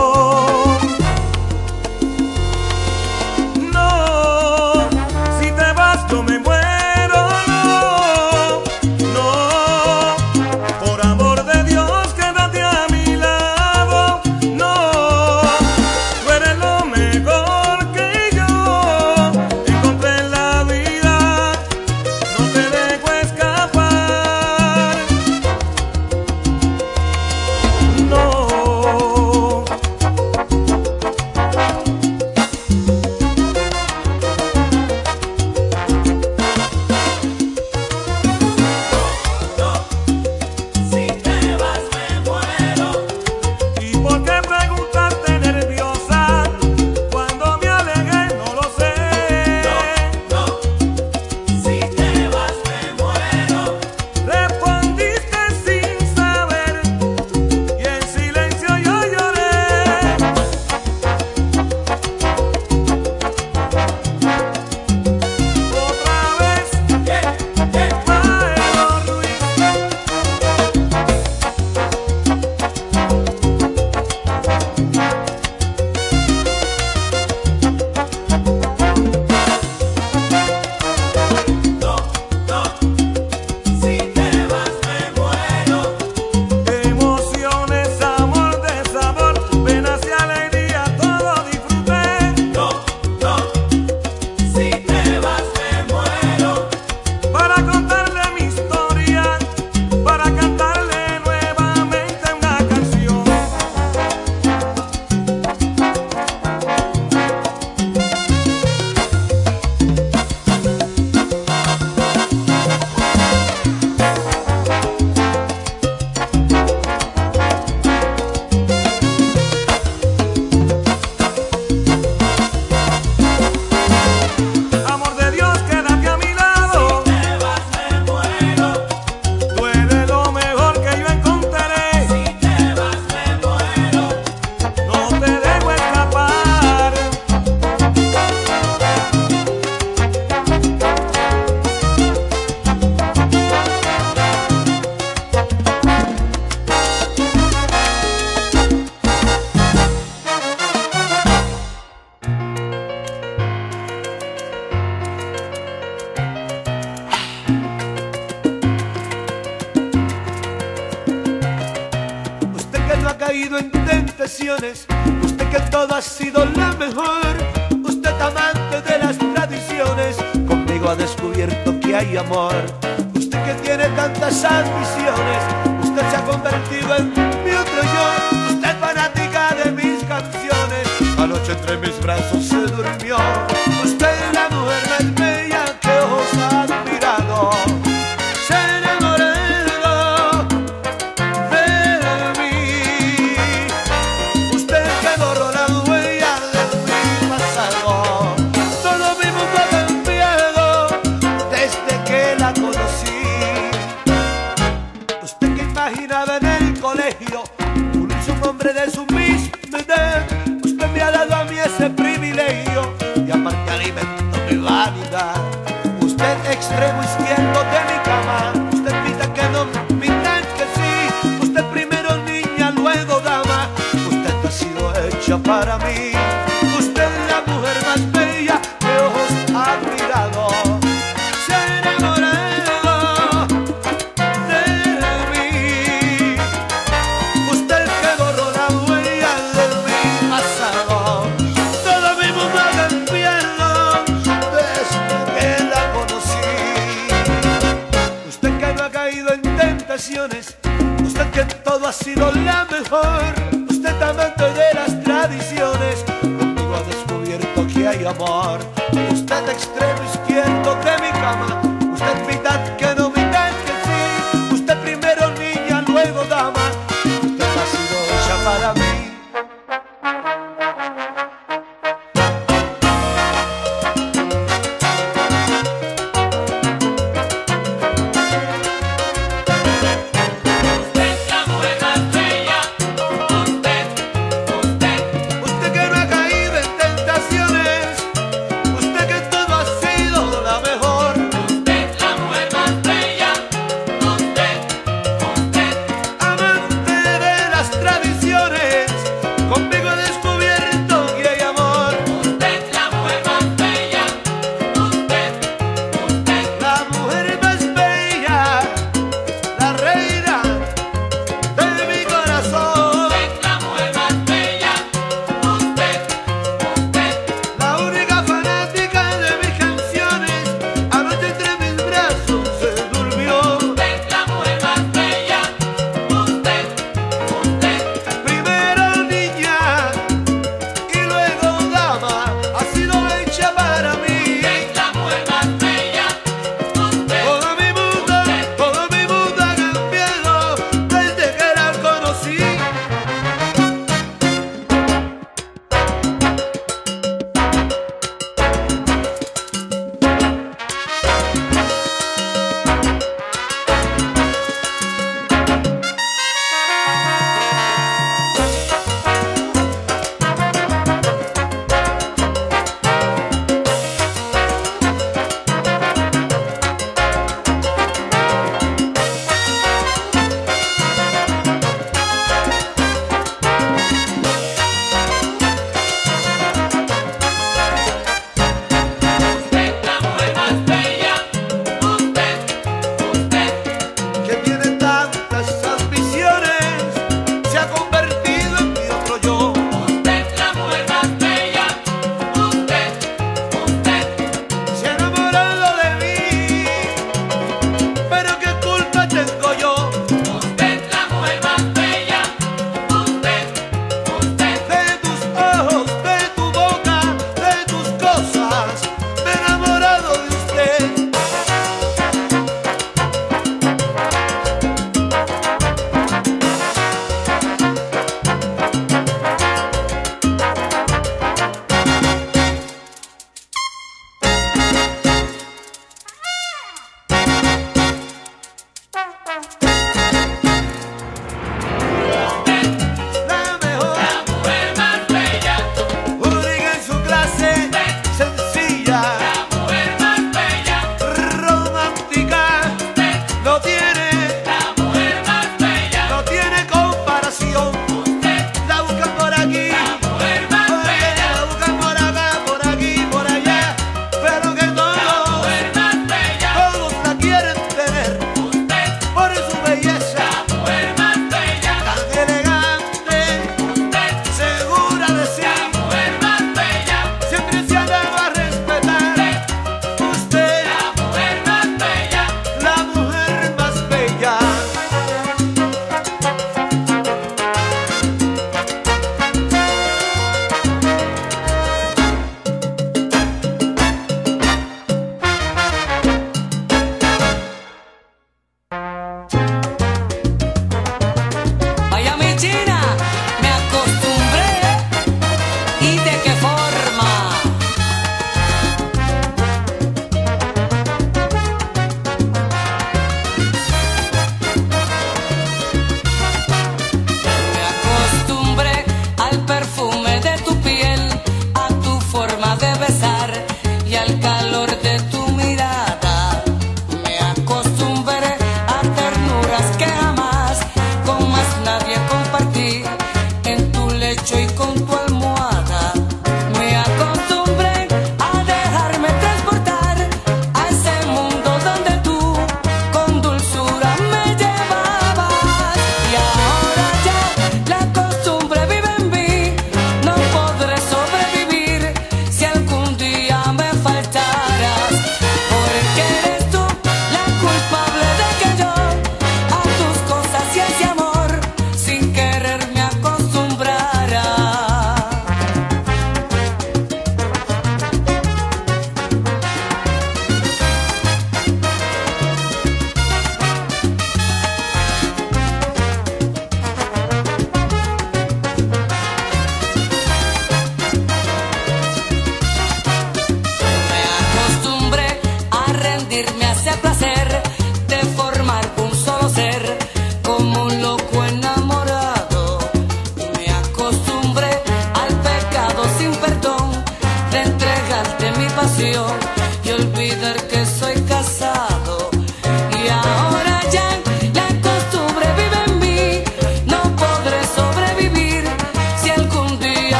Usted 216.75 217.04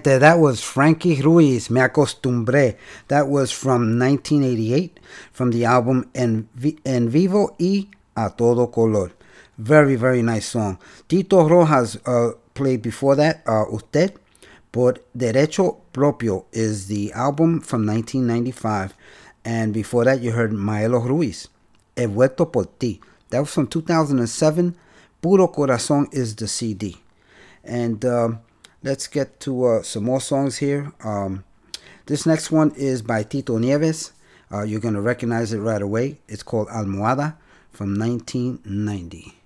Gente. 0.00 0.18
That 0.18 0.38
was 0.38 0.62
Frankie 0.62 1.20
Ruiz, 1.20 1.70
Me 1.70 1.80
Acostumbré. 1.80 2.76
That 3.08 3.28
was 3.28 3.50
from 3.52 3.98
1988 3.98 4.98
from 5.32 5.50
the 5.50 5.64
album 5.64 6.10
En, 6.14 6.48
en 6.84 7.10
Vivo 7.10 7.54
y 7.58 7.88
A 8.16 8.30
Todo 8.30 8.68
Color. 8.68 9.12
Very, 9.58 9.96
very 9.96 10.22
nice 10.22 10.46
song. 10.46 10.78
Tito 11.08 11.46
Rojas 11.46 11.98
uh, 12.06 12.32
played 12.54 12.82
before 12.82 13.14
that 13.16 13.42
uh, 13.46 13.64
Usted 13.70 14.14
Por 14.72 14.94
Derecho 15.16 15.80
Propio 15.92 16.46
is 16.52 16.86
the 16.86 17.12
album 17.12 17.60
from 17.60 17.86
1995. 17.86 18.94
And 19.44 19.74
before 19.74 20.04
that, 20.04 20.20
you 20.20 20.32
heard 20.32 20.52
Maelo 20.52 21.04
Ruiz, 21.04 21.48
He 21.96 22.04
Vuelto 22.04 22.50
Por 22.50 22.66
Ti. 22.78 23.00
That 23.30 23.40
was 23.40 23.52
from 23.52 23.66
2007. 23.66 24.76
Puro 25.20 25.48
Corazón 25.48 26.08
is 26.14 26.36
the 26.36 26.48
CD. 26.48 26.96
And. 27.64 28.02
Uh, 28.02 28.28
let's 28.82 29.06
get 29.06 29.40
to 29.40 29.64
uh, 29.64 29.82
some 29.82 30.04
more 30.04 30.20
songs 30.20 30.58
here. 30.58 30.92
Um, 31.04 31.44
this 32.06 32.26
next 32.26 32.50
one 32.50 32.72
is 32.76 33.02
by 33.02 33.22
Tito 33.22 33.58
Nieves. 33.58 34.12
Uh, 34.52 34.62
you're 34.62 34.80
going 34.80 34.94
to 34.94 35.00
recognize 35.00 35.52
it 35.52 35.58
right 35.58 35.82
away. 35.82 36.18
It's 36.28 36.42
called 36.42 36.68
Almohada 36.68 37.36
from 37.72 37.94
1990. 37.98 39.36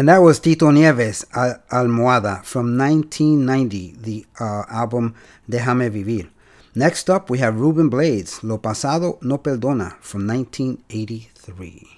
And 0.00 0.08
that 0.08 0.22
was 0.22 0.40
Tito 0.40 0.70
Nieves 0.70 1.26
Al- 1.34 1.60
Almohada 1.70 2.42
from 2.42 2.78
1990, 2.78 3.96
the 4.00 4.24
uh, 4.40 4.64
album 4.70 5.14
Déjame 5.46 5.90
Vivir. 5.90 6.30
Next 6.74 7.10
up, 7.10 7.28
we 7.28 7.36
have 7.40 7.60
Ruben 7.60 7.90
Blades, 7.90 8.42
Lo 8.42 8.56
Pasado 8.56 9.18
No 9.20 9.36
Perdona 9.36 10.00
from 10.00 10.26
1983. 10.26 11.89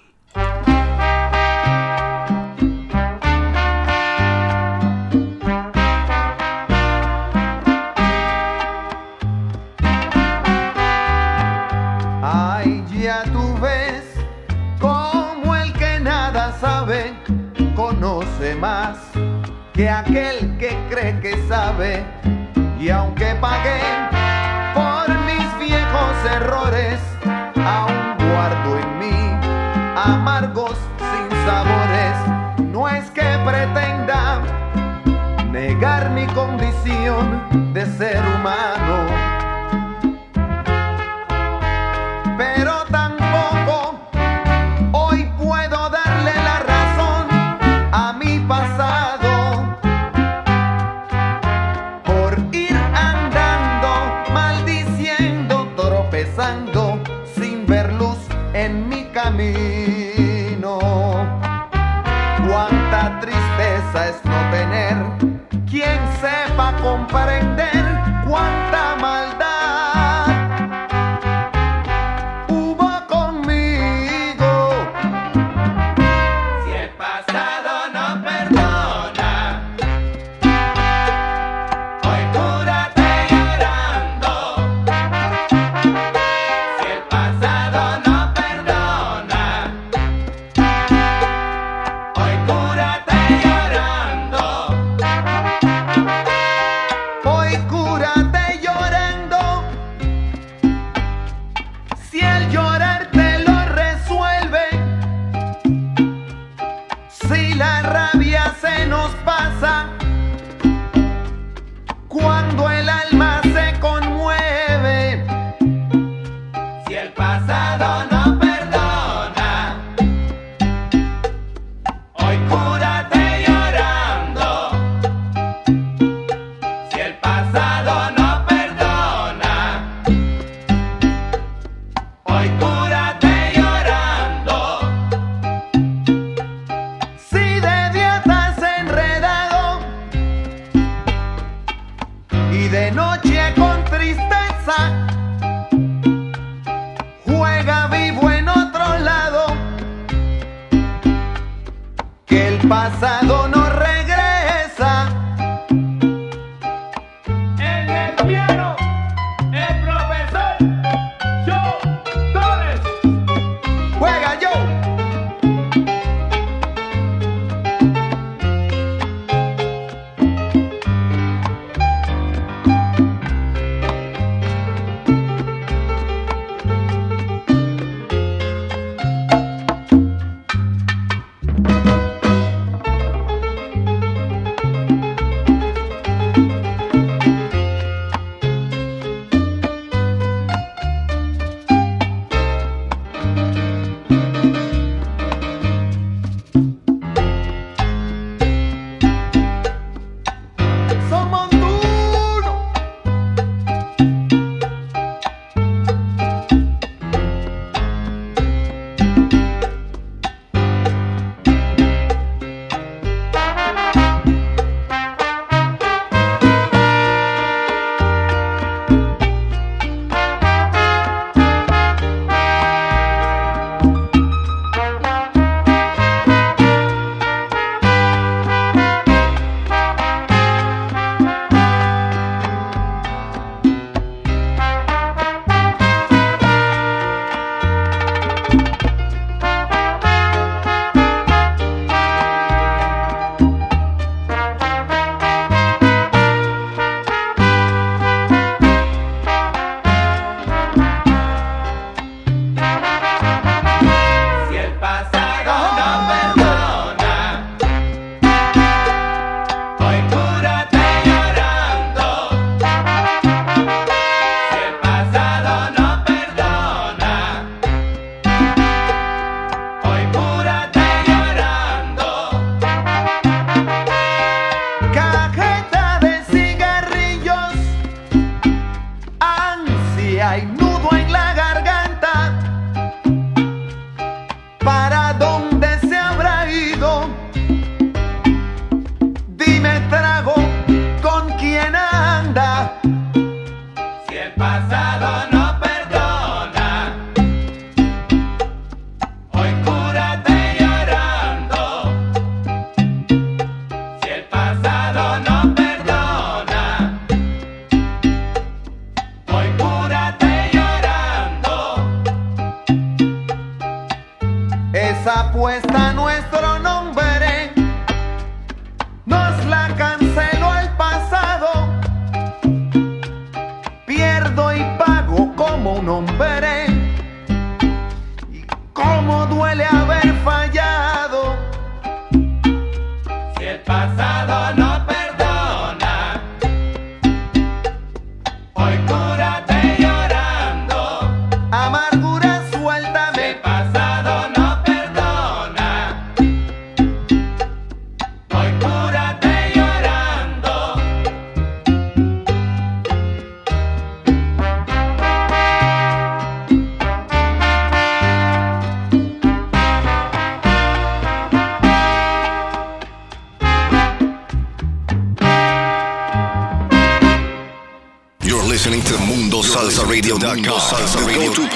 sabe 21.73 22.32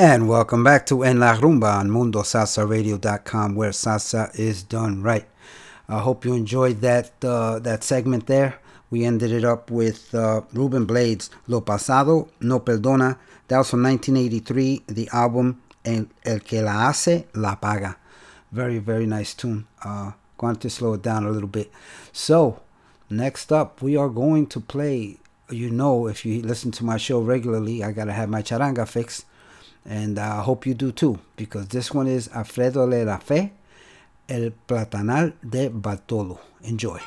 And 0.00 0.30
welcome 0.30 0.64
back 0.64 0.86
to 0.86 1.02
En 1.02 1.20
La 1.20 1.34
Rumba 1.34 1.78
on 1.78 1.90
MundoSalsaRadio.com, 1.90 3.54
where 3.54 3.68
salsa 3.68 4.34
is 4.34 4.62
done 4.62 5.02
right. 5.02 5.26
I 5.90 5.98
hope 5.98 6.24
you 6.24 6.32
enjoyed 6.32 6.80
that 6.80 7.22
uh, 7.22 7.58
that 7.58 7.84
segment 7.84 8.26
there. 8.26 8.60
We 8.88 9.04
ended 9.04 9.30
it 9.30 9.44
up 9.44 9.70
with 9.70 10.14
uh, 10.14 10.40
Ruben 10.54 10.86
Blades, 10.86 11.28
Lo 11.48 11.60
Pasado 11.60 12.30
No 12.40 12.60
Perdona. 12.60 13.18
That 13.48 13.58
was 13.58 13.68
from 13.68 13.82
1983, 13.82 14.84
the 14.86 15.10
album 15.12 15.60
El, 15.84 16.06
El 16.24 16.38
Que 16.40 16.62
La 16.62 16.88
Hace, 16.88 17.26
La 17.34 17.56
Paga. 17.56 17.98
Very, 18.52 18.78
very 18.78 19.04
nice 19.04 19.34
tune. 19.34 19.66
Uh, 19.84 20.12
going 20.38 20.56
to 20.56 20.70
slow 20.70 20.94
it 20.94 21.02
down 21.02 21.26
a 21.26 21.30
little 21.30 21.46
bit. 21.46 21.70
So, 22.10 22.62
next 23.10 23.52
up, 23.52 23.82
we 23.82 23.98
are 23.98 24.08
going 24.08 24.46
to 24.46 24.60
play. 24.60 25.18
You 25.50 25.68
know, 25.68 26.06
if 26.06 26.24
you 26.24 26.40
listen 26.40 26.70
to 26.70 26.86
my 26.86 26.96
show 26.96 27.20
regularly, 27.20 27.84
I 27.84 27.92
got 27.92 28.06
to 28.06 28.14
have 28.14 28.30
my 28.30 28.40
charanga 28.40 28.88
fix. 28.88 29.26
And 29.84 30.18
I 30.18 30.42
hope 30.42 30.66
you 30.66 30.74
do 30.74 30.92
too, 30.92 31.18
because 31.36 31.68
this 31.68 31.92
one 31.92 32.06
is 32.06 32.28
Alfredo 32.34 32.86
Le 32.86 33.04
La 33.04 33.18
El 34.28 34.52
Platanal 34.68 35.32
de 35.42 35.68
Bartolo. 35.68 36.38
Enjoy. 36.62 37.00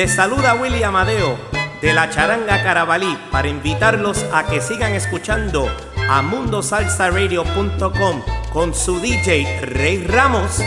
Les 0.00 0.08
saluda 0.08 0.54
Willy 0.54 0.82
Amadeo 0.82 1.36
de 1.82 1.92
la 1.92 2.08
Charanga 2.08 2.62
Carabalí 2.62 3.18
para 3.30 3.48
invitarlos 3.48 4.24
a 4.32 4.46
que 4.46 4.62
sigan 4.62 4.94
escuchando 4.94 5.68
a 6.08 6.22
mundosalsaradio.com 6.22 8.22
con 8.50 8.72
su 8.72 8.98
DJ 8.98 9.60
Rey 9.60 10.02
Ramos. 10.06 10.62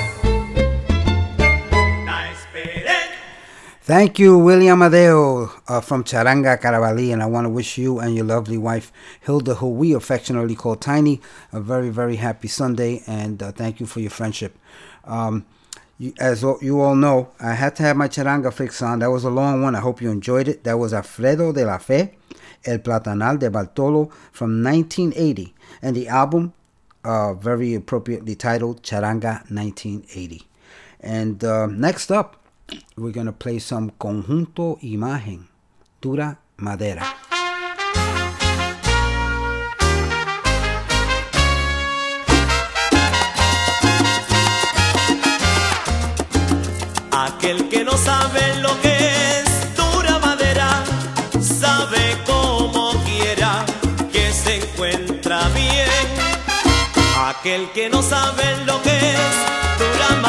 Thank 3.88 4.20
you, 4.20 4.38
William 4.38 4.84
Amadeo 4.84 5.50
uh, 5.68 5.82
from 5.82 6.04
Charanga 6.04 6.60
Carabalí, 6.60 7.12
and 7.12 7.24
I 7.24 7.26
want 7.26 7.46
to 7.46 7.50
wish 7.50 7.80
you 7.80 8.02
and 8.02 8.16
your 8.16 8.28
lovely 8.28 8.60
wife, 8.60 8.92
Hilda, 9.22 9.56
who 9.56 9.70
we 9.70 9.96
affectionately 9.96 10.54
call 10.54 10.76
Tiny, 10.76 11.20
a 11.52 11.60
very, 11.60 11.90
very 11.90 12.18
happy 12.18 12.48
Sunday, 12.48 13.02
and 13.08 13.42
uh, 13.42 13.52
thank 13.52 13.80
you 13.80 13.88
for 13.88 14.00
your 14.00 14.12
friendship. 14.12 14.60
Um, 15.06 15.48
you, 15.98 16.14
as 16.20 16.44
you 16.62 16.82
all 16.82 16.96
know, 16.96 17.30
I 17.40 17.54
had 17.54 17.76
to 17.78 17.84
have 17.84 17.98
my 17.98 18.08
Charanga 18.08 18.52
fix 18.52 18.82
on. 18.82 19.00
That 19.00 19.12
was 19.12 19.24
a 19.24 19.30
long 19.30 19.62
one. 19.62 19.76
I 19.76 19.80
hope 19.80 20.02
you 20.02 20.10
enjoyed 20.10 20.48
it. 20.48 20.64
That 20.64 20.78
was 20.78 20.94
Alfredo 20.94 21.52
de 21.52 21.66
la 21.66 21.78
Fe, 21.78 22.16
El 22.66 22.80
Platanal 22.80 23.40
de 23.40 23.50
Bartolo 23.50 24.10
from 24.32 24.64
1980, 24.64 25.54
and 25.82 25.96
the 25.96 26.08
album, 26.08 26.54
uh, 27.04 27.34
very 27.34 27.76
appropriately 27.76 28.36
titled 28.36 28.82
Charanga 28.82 29.50
1980. 29.52 30.48
And 31.00 31.44
uh, 31.44 31.68
next 31.68 32.12
up, 32.12 32.42
we're 32.96 33.12
going 33.12 33.26
to 33.26 33.34
play 33.34 33.60
some 33.60 33.92
Conjunto 33.92 34.82
Imagen, 34.82 35.46
Dura 36.02 36.38
Madera. 36.58 37.33
Aquel 47.26 47.70
que 47.70 47.86
no 47.86 47.96
sabe 47.96 48.42
lo 48.62 48.82
que 48.82 48.96
es 49.40 49.76
dura 49.78 50.20
madera, 50.20 50.84
sabe 51.40 52.18
como 52.26 52.92
quiera 53.06 53.66
que 54.12 54.34
se 54.34 54.58
encuentra 54.58 55.48
bien. 55.56 56.06
Aquel 57.26 57.72
que 57.72 57.88
no 57.90 58.02
sabe 58.02 58.44
lo 58.66 58.82
que 58.82 58.90
es 58.90 59.36
dura 59.80 60.10
madera, 60.22 60.23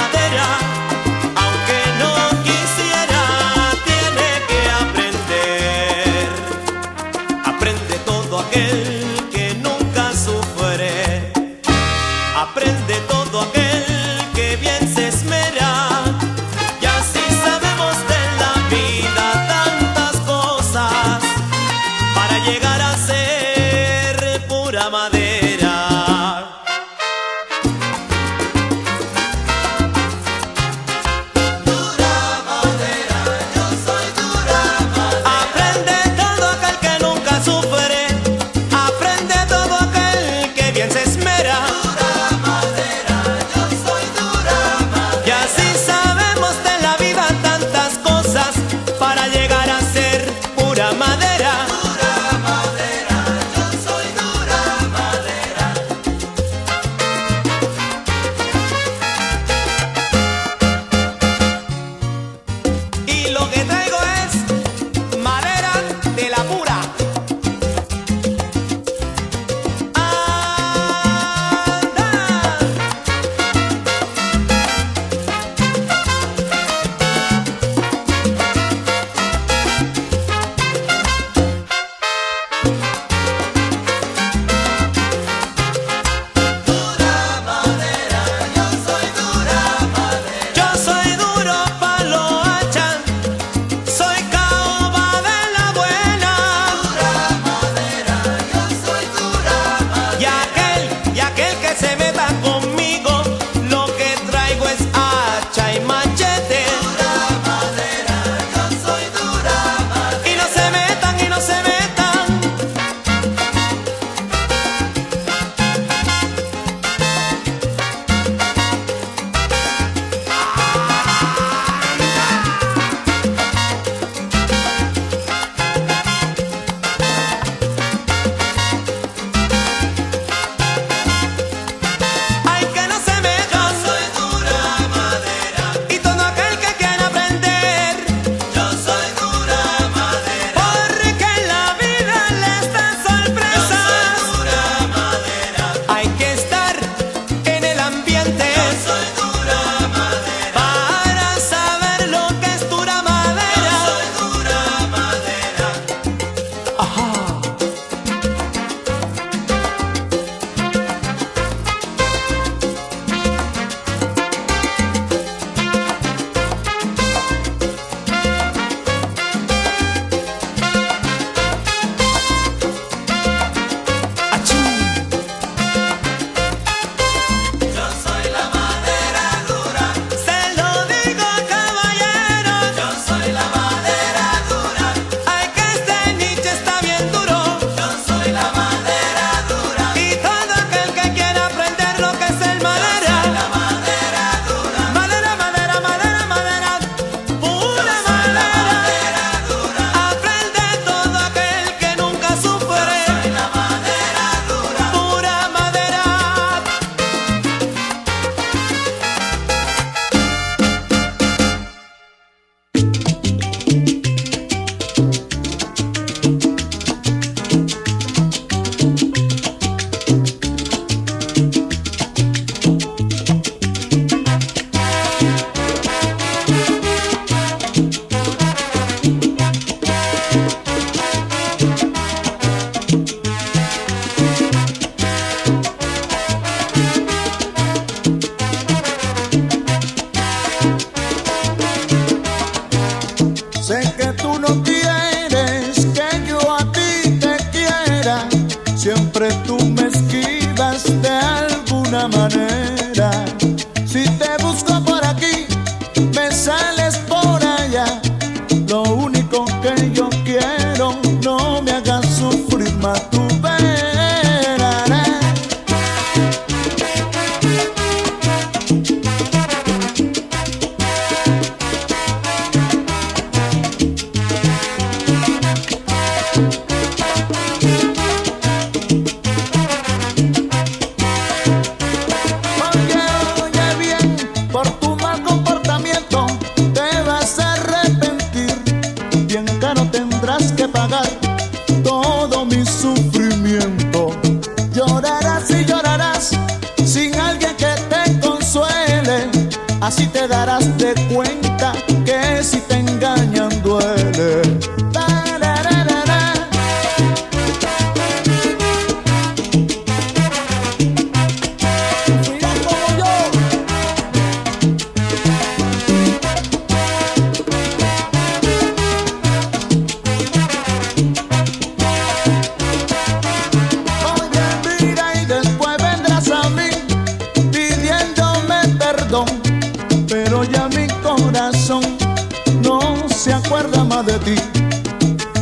de 334.05 334.19
ti. 334.19 334.35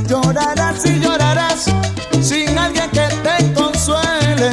Llorarás 0.09 0.84
y 0.86 1.01
llorarás 1.01 1.64
sin 2.20 2.56
alguien 2.56 2.90
que 2.90 3.09
te 3.24 3.52
consuele, 3.55 4.51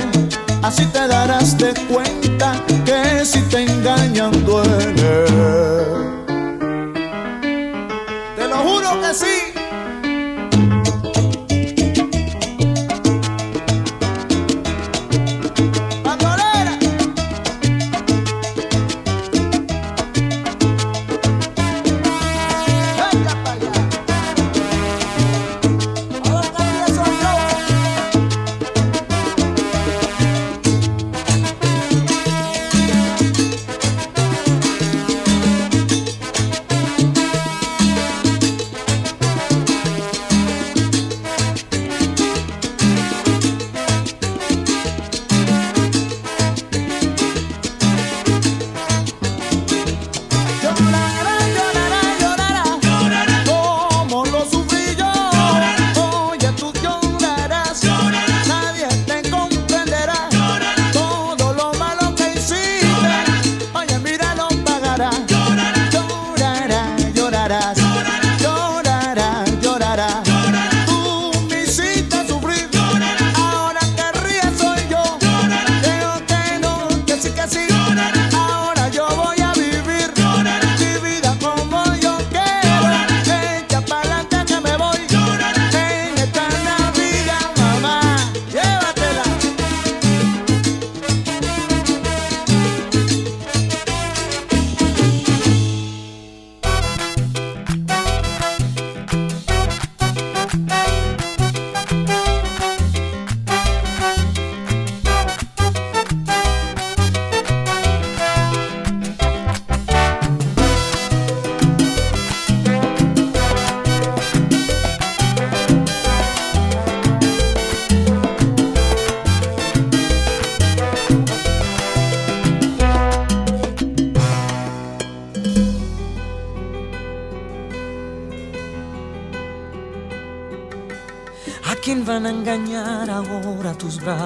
así 0.63 0.85
te 0.87 1.07
darás 1.07 1.57
de 1.57 1.73
cuenta 1.87 2.53
que 2.85 3.25
si 3.25 3.41
te 3.43 3.63
engañan 3.63 4.31
duele. 4.45 5.28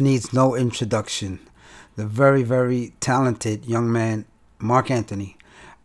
Needs 0.00 0.32
no 0.32 0.54
introduction. 0.54 1.40
The 1.96 2.06
very, 2.06 2.44
very 2.44 2.92
talented 3.00 3.66
young 3.66 3.90
man, 3.90 4.26
Marc 4.60 4.92
Anthony. 4.92 5.36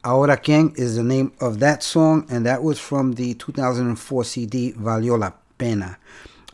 Ahora 0.03 0.37
Quien 0.37 0.71
is 0.75 0.95
the 0.97 1.03
name 1.03 1.31
of 1.41 1.59
that 1.61 1.81
song, 1.81 2.27
and 2.29 2.45
that 2.45 2.61
was 2.61 2.77
from 2.77 3.13
the 3.13 3.33
2004 3.33 4.23
CD 4.23 4.73
Valió 4.73 5.17
la 5.17 5.31
Pena. 5.57 5.97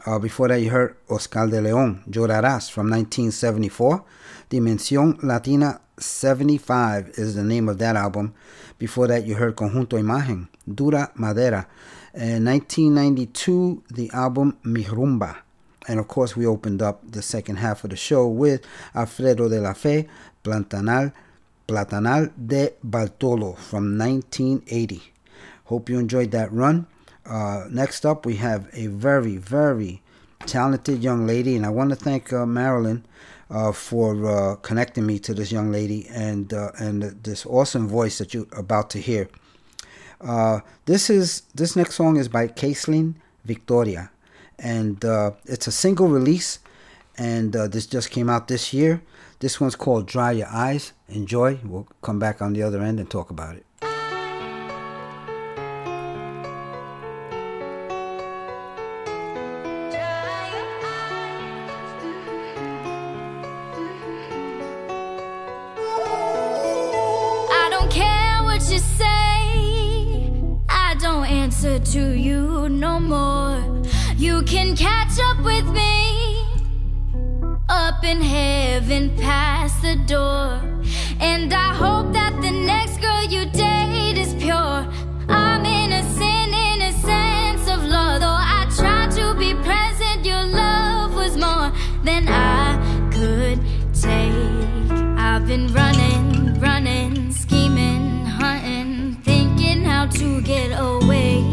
Uh, 0.05 0.17
before 0.19 0.47
that, 0.47 0.61
you 0.61 0.69
heard 0.69 0.95
Oscar 1.09 1.47
de 1.47 1.59
León, 1.59 2.01
Llorarás 2.09 2.71
from 2.71 2.89
1974. 2.89 4.05
Dimensión 4.49 5.21
Latina 5.21 5.81
75 5.97 7.09
is 7.15 7.35
the 7.35 7.43
name 7.43 7.67
of 7.67 7.77
that 7.79 7.97
album. 7.97 8.33
Before 8.77 9.05
that, 9.07 9.25
you 9.25 9.35
heard 9.35 9.57
Conjunto 9.57 9.99
Imagen, 9.99 10.47
Dura 10.73 11.11
Madera. 11.15 11.67
In 12.13 12.45
1992, 12.45 13.83
the 13.89 14.09
album 14.13 14.57
Mi 14.63 14.85
Rumba. 14.85 15.39
And 15.87 15.99
of 15.99 16.07
course, 16.07 16.35
we 16.35 16.45
opened 16.45 16.81
up 16.81 16.99
the 17.09 17.21
second 17.21 17.57
half 17.57 17.83
of 17.83 17.89
the 17.89 17.95
show 17.95 18.27
with 18.27 18.65
Alfredo 18.95 19.49
de 19.49 19.61
la 19.61 19.73
Fe, 19.73 20.07
Platanal, 20.43 21.13
Platanal 21.67 22.31
de 22.47 22.73
Bartolo 22.83 23.53
from 23.53 23.97
1980. 23.97 25.01
Hope 25.65 25.89
you 25.89 25.99
enjoyed 25.99 26.31
that 26.31 26.51
run. 26.51 26.87
Uh, 27.25 27.65
next 27.69 28.05
up, 28.05 28.25
we 28.25 28.35
have 28.37 28.67
a 28.73 28.87
very, 28.87 29.37
very 29.37 30.01
talented 30.45 31.03
young 31.03 31.27
lady, 31.27 31.55
and 31.55 31.65
I 31.65 31.69
want 31.69 31.91
to 31.91 31.95
thank 31.95 32.33
uh, 32.33 32.45
Marilyn 32.45 33.05
uh, 33.49 33.71
for 33.71 34.25
uh, 34.25 34.55
connecting 34.57 35.05
me 35.05 35.19
to 35.19 35.33
this 35.33 35.51
young 35.51 35.71
lady 35.71 36.07
and 36.09 36.53
uh, 36.53 36.71
and 36.77 37.03
this 37.23 37.45
awesome 37.45 37.87
voice 37.87 38.17
that 38.17 38.33
you're 38.33 38.47
about 38.53 38.89
to 38.91 38.99
hear. 38.99 39.29
Uh, 40.21 40.59
this 40.85 41.09
is 41.09 41.43
this 41.55 41.75
next 41.75 41.95
song 41.95 42.17
is 42.17 42.27
by 42.27 42.47
Caitlin 42.47 43.15
Victoria, 43.45 44.11
and 44.61 45.03
uh, 45.03 45.31
it's 45.45 45.67
a 45.67 45.71
single 45.71 46.07
release, 46.07 46.59
and 47.17 47.55
uh, 47.55 47.67
this 47.67 47.85
just 47.85 48.11
came 48.11 48.29
out 48.29 48.47
this 48.47 48.73
year. 48.73 49.01
This 49.39 49.59
one's 49.59 49.75
called 49.75 50.05
"Dry 50.07 50.31
Your 50.31 50.47
Eyes." 50.47 50.93
Enjoy. 51.07 51.59
We'll 51.63 51.87
come 52.01 52.19
back 52.19 52.41
on 52.41 52.53
the 52.53 52.63
other 52.63 52.81
end 52.81 52.99
and 52.99 53.09
talk 53.09 53.29
about 53.29 53.55
it. 53.55 53.65
I 67.51 67.67
don't 67.71 67.91
care 67.91 68.43
what 68.43 68.61
you 68.69 68.79
say. 68.79 70.43
I 70.69 70.95
don't 70.99 71.25
answer 71.25 71.79
to 71.79 72.11
you 72.11 72.69
no 72.69 72.99
more. 72.99 73.38
You 74.39 74.45
can 74.45 74.73
catch 74.73 75.19
up 75.19 75.43
with 75.43 75.65
me 75.65 76.45
up 77.67 78.05
in 78.05 78.21
heaven 78.21 79.13
past 79.17 79.81
the 79.81 79.97
door. 80.07 80.61
And 81.19 81.53
I 81.53 81.73
hope 81.73 82.13
that 82.13 82.41
the 82.41 82.49
next 82.49 83.01
girl 83.01 83.23
you 83.25 83.43
date 83.51 84.17
is 84.17 84.33
pure. 84.41 84.87
I'm 85.27 85.65
innocent 85.65 86.53
in 86.67 86.81
a 86.83 86.93
sense 86.93 87.67
of 87.67 87.83
law. 87.83 88.17
Though 88.17 88.39
I 88.57 88.65
tried 88.77 89.11
to 89.19 89.33
be 89.33 89.55
present, 89.55 90.25
your 90.25 90.45
love 90.45 91.15
was 91.15 91.35
more 91.35 91.73
than 92.05 92.29
I 92.29 92.79
could 93.11 93.59
take. 93.93 94.31
I've 95.19 95.45
been 95.47 95.67
running, 95.73 96.57
running, 96.61 97.33
scheming, 97.33 98.23
hunting, 98.23 99.15
thinking 99.21 99.83
how 99.83 100.05
to 100.05 100.41
get 100.43 100.71
away. 100.79 101.43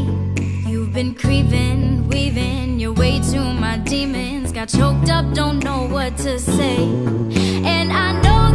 You've 0.68 0.92
been 0.92 1.16
creeping, 1.16 2.08
weaving 2.08 2.65
way 2.97 3.20
to 3.20 3.40
my 3.40 3.78
demons. 3.78 4.52
Got 4.52 4.68
choked 4.68 5.10
up, 5.10 5.32
don't 5.35 5.62
know 5.62 5.86
what 5.86 6.16
to 6.18 6.39
say. 6.39 6.77
And 7.64 7.93
I 7.93 8.20
know 8.23 8.45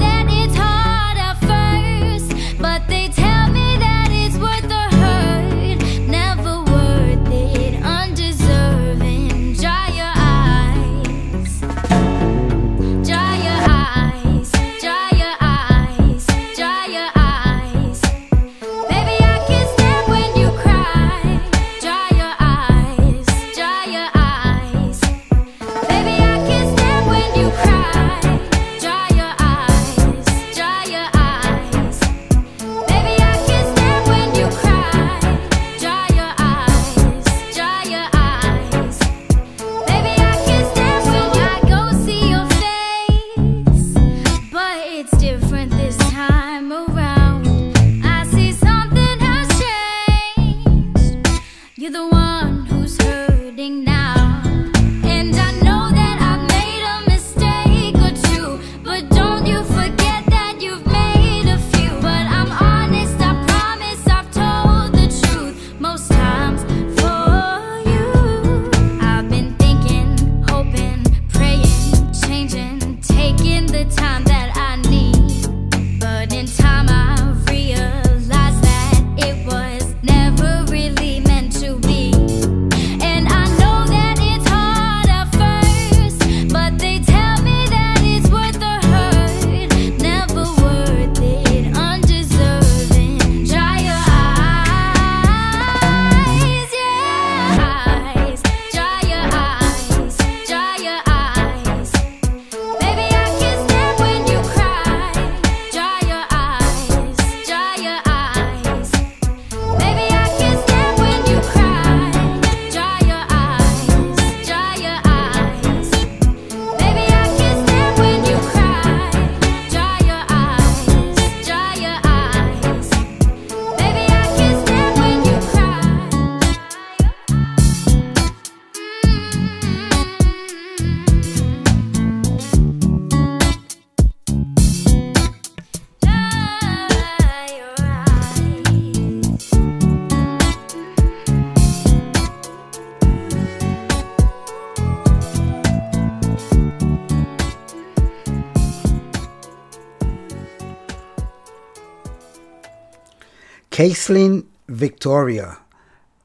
Caitlin 153.81 154.45
Victoria, 154.67 155.57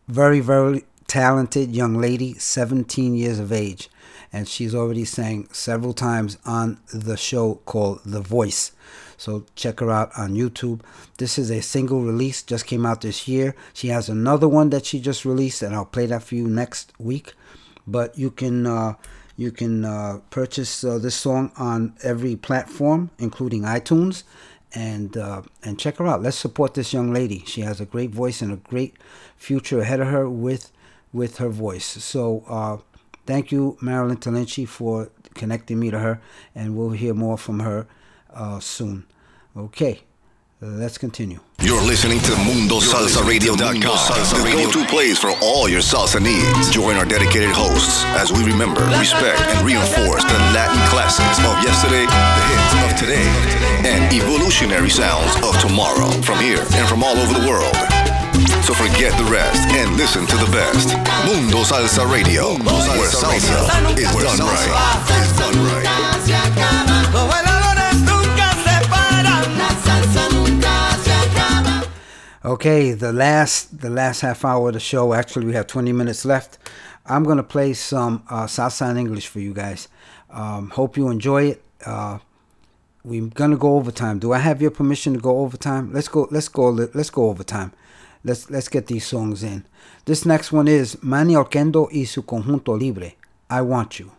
very, 0.08 0.40
very 0.40 0.84
talented 1.06 1.74
young 1.74 1.98
lady, 1.98 2.34
17 2.34 3.14
years 3.14 3.38
of 3.38 3.50
age. 3.50 3.88
And 4.30 4.46
she's 4.46 4.74
already 4.74 5.06
sang 5.06 5.48
several 5.52 5.94
times 5.94 6.36
on 6.44 6.78
the 6.92 7.16
show 7.16 7.54
called 7.64 8.02
The 8.04 8.20
Voice. 8.20 8.72
So 9.16 9.46
check 9.54 9.80
her 9.80 9.90
out 9.90 10.10
on 10.18 10.34
YouTube. 10.34 10.82
This 11.16 11.38
is 11.38 11.50
a 11.50 11.62
single 11.62 12.02
release, 12.02 12.42
just 12.42 12.66
came 12.66 12.84
out 12.84 13.00
this 13.00 13.26
year. 13.26 13.56
She 13.72 13.88
has 13.88 14.10
another 14.10 14.48
one 14.48 14.68
that 14.68 14.84
she 14.84 15.00
just 15.00 15.24
released, 15.24 15.62
and 15.62 15.74
I'll 15.74 15.86
play 15.86 16.04
that 16.04 16.24
for 16.24 16.34
you 16.34 16.48
next 16.48 16.92
week. 16.98 17.32
But 17.86 18.18
you 18.18 18.30
can 18.30 18.66
uh, 18.66 18.96
you 19.38 19.50
can 19.50 19.86
uh, 19.86 20.20
purchase 20.28 20.84
uh, 20.84 20.98
this 20.98 21.14
song 21.14 21.52
on 21.56 21.94
every 22.02 22.36
platform, 22.36 23.12
including 23.18 23.62
iTunes 23.62 24.24
and 24.74 25.16
uh, 25.16 25.42
and 25.62 25.78
check 25.78 25.96
her 25.96 26.06
out. 26.06 26.22
Let's 26.22 26.36
support 26.36 26.74
this 26.74 26.92
young 26.92 27.12
lady. 27.12 27.42
She 27.46 27.62
has 27.62 27.80
a 27.80 27.86
great 27.86 28.10
voice 28.10 28.42
and 28.42 28.52
a 28.52 28.56
great 28.56 28.96
future 29.36 29.80
ahead 29.80 30.00
of 30.00 30.08
her 30.08 30.28
with 30.28 30.72
with 31.12 31.38
her 31.38 31.48
voice. 31.48 31.86
So 31.86 32.44
uh, 32.48 32.78
thank 33.26 33.52
you, 33.52 33.76
Marilyn 33.80 34.18
Talinci, 34.18 34.66
for 34.68 35.10
connecting 35.34 35.78
me 35.78 35.90
to 35.90 35.98
her, 35.98 36.20
and 36.54 36.76
we'll 36.76 36.90
hear 36.90 37.14
more 37.14 37.38
from 37.38 37.60
her 37.60 37.86
uh, 38.32 38.60
soon. 38.60 39.06
Okay, 39.56 40.00
let's 40.60 40.98
continue. 40.98 41.40
You're 41.60 41.82
listening 41.82 42.20
to 42.20 42.32
MundoSalsaRadio.com, 42.44 43.80
the 43.80 44.44
go-to 44.52 44.84
place 44.86 45.18
for 45.18 45.32
all 45.42 45.68
your 45.68 45.80
salsa 45.80 46.20
needs. 46.20 46.70
Join 46.70 46.96
our 46.96 47.06
dedicated 47.06 47.48
hosts 47.50 48.04
as 48.20 48.30
we 48.30 48.44
remember, 48.44 48.84
respect, 49.00 49.40
and 49.40 49.64
reinforce 49.64 50.22
the 50.24 50.38
Latin 50.52 50.76
classics 50.92 51.40
of 51.40 51.56
yesterday, 51.64 52.04
the 52.04 52.44
hits 52.52 52.72
of 52.84 52.90
today, 53.00 53.26
and 53.88 53.95
evolutionary 54.16 54.90
sounds 54.90 55.34
of 55.44 55.58
tomorrow 55.60 56.10
from 56.22 56.38
here 56.40 56.64
and 56.74 56.88
from 56.88 57.04
all 57.04 57.16
over 57.16 57.38
the 57.38 57.46
world. 57.46 57.76
So 58.64 58.72
forget 58.74 59.16
the 59.18 59.28
rest 59.30 59.68
and 59.74 59.96
listen 59.96 60.26
to 60.26 60.36
the 60.36 60.50
best. 60.50 60.96
Mundo 61.26 61.62
Salsa 61.62 62.10
Radio, 62.10 62.54
where 62.54 63.08
salsa 63.08 63.36
is 63.36 63.48
done 63.68 63.84
right. 63.84 63.98
Is 63.98 64.12
done 64.12 64.40
right. 64.46 64.68
Salsa. 64.68 66.06
Okay, 72.44 72.92
the 72.92 73.12
last 73.12 73.80
the 73.80 73.90
last 73.90 74.20
half 74.20 74.44
hour 74.44 74.68
of 74.68 74.74
the 74.74 74.80
show. 74.80 75.12
Actually, 75.12 75.46
we 75.46 75.52
have 75.54 75.66
20 75.66 75.92
minutes 75.92 76.24
left. 76.24 76.58
I'm 77.04 77.24
gonna 77.24 77.42
play 77.42 77.72
some 77.74 78.22
uh, 78.30 78.46
salsa 78.46 78.90
in 78.90 78.96
English 78.96 79.26
for 79.26 79.40
you 79.40 79.52
guys. 79.52 79.88
Um, 80.30 80.70
hope 80.70 80.96
you 80.96 81.08
enjoy 81.10 81.42
it. 81.50 81.62
Uh, 81.84 82.18
we're 83.06 83.28
gonna 83.28 83.56
go 83.56 83.76
overtime. 83.76 84.18
Do 84.18 84.32
I 84.32 84.38
have 84.38 84.60
your 84.60 84.72
permission 84.72 85.14
to 85.14 85.20
go 85.20 85.38
overtime? 85.38 85.92
Let's 85.92 86.08
go. 86.08 86.26
Let's 86.30 86.48
go. 86.48 86.70
Let's 86.70 87.10
go 87.10 87.30
overtime. 87.30 87.72
Let's 88.24 88.50
let's 88.50 88.68
get 88.68 88.88
these 88.88 89.06
songs 89.06 89.44
in. 89.44 89.64
This 90.04 90.26
next 90.26 90.50
one 90.50 90.66
is 90.66 90.98
Manny 91.02 91.34
Oquendo 91.34 91.88
y 91.92 92.04
su 92.04 92.22
conjunto 92.22 92.76
libre. 92.76 93.16
I 93.48 93.62
want 93.62 94.00
you. 94.00 94.10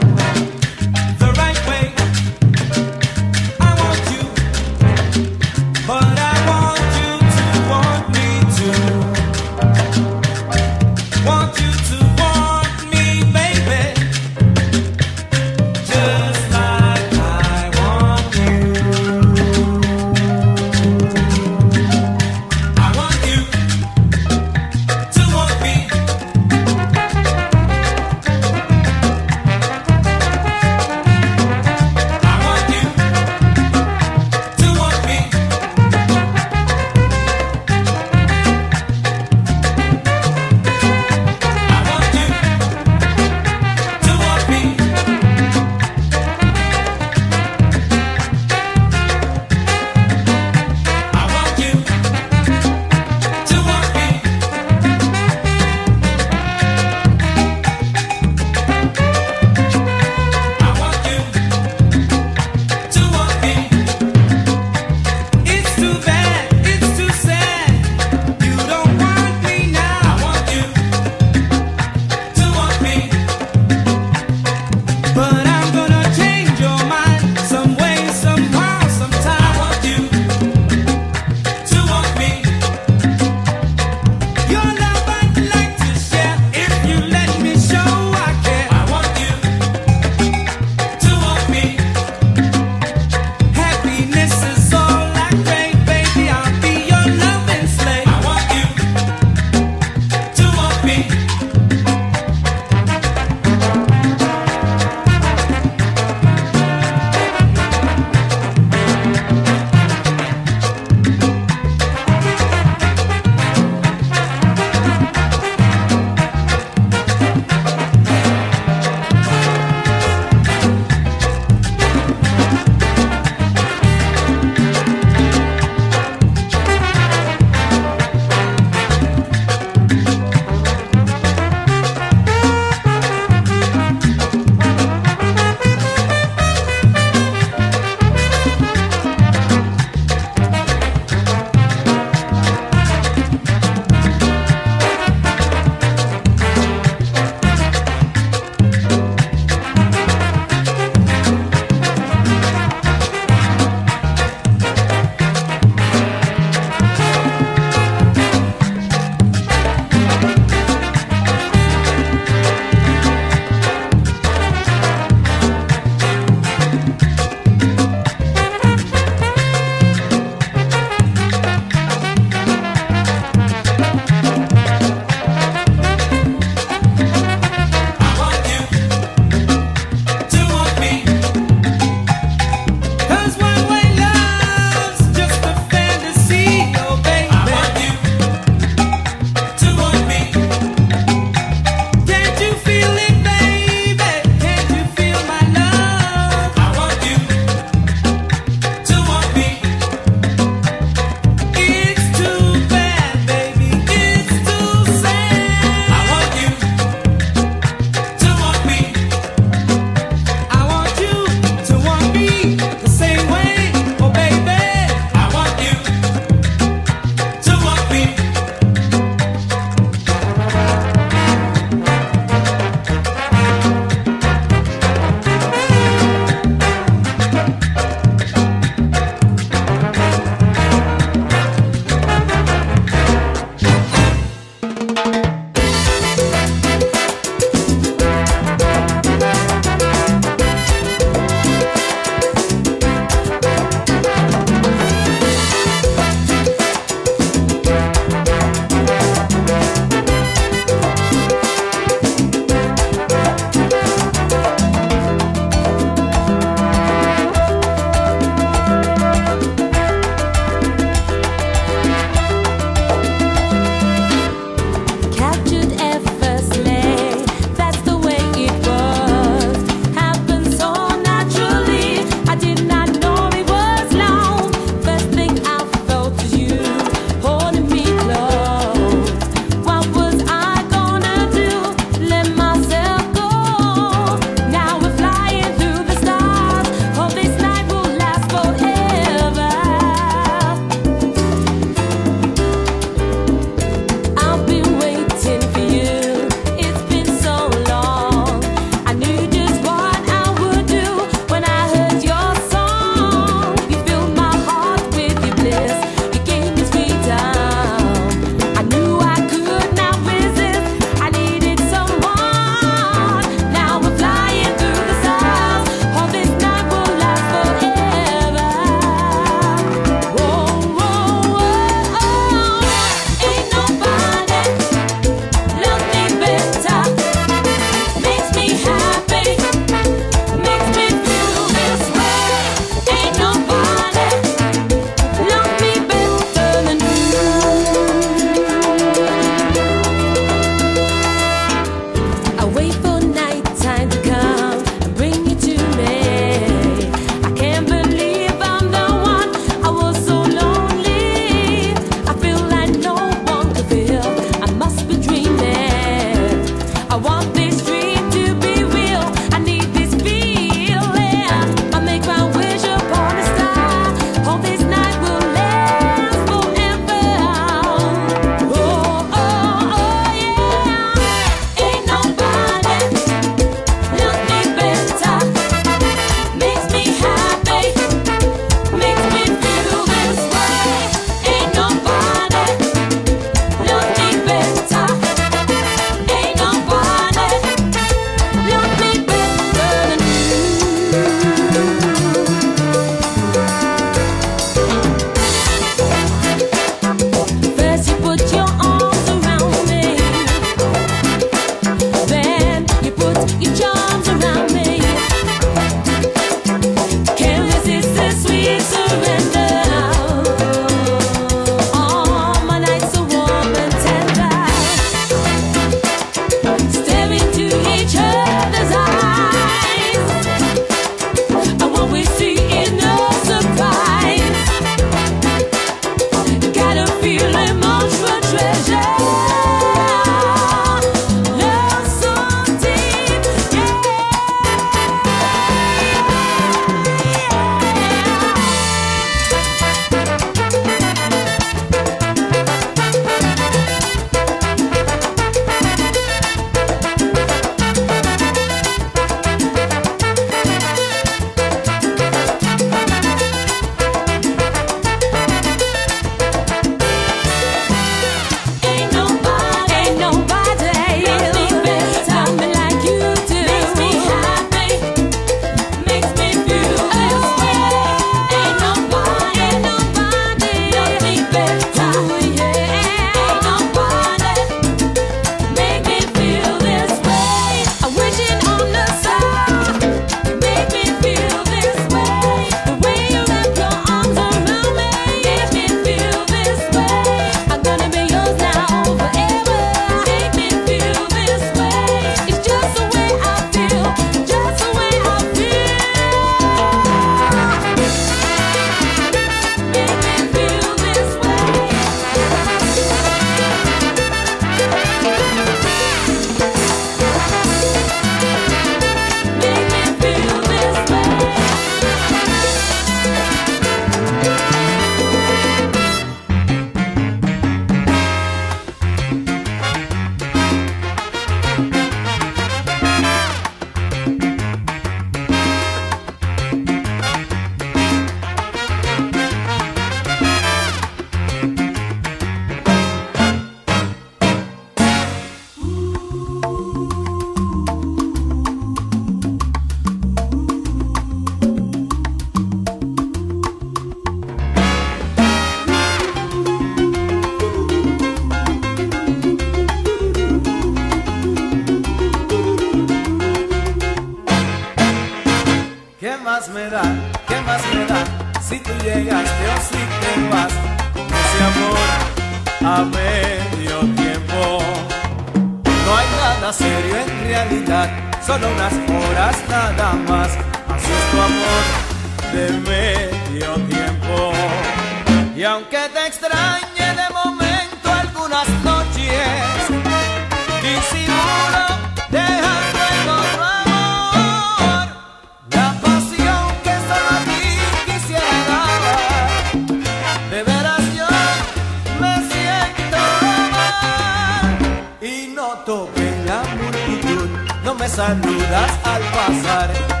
Pasar 599.31 600.00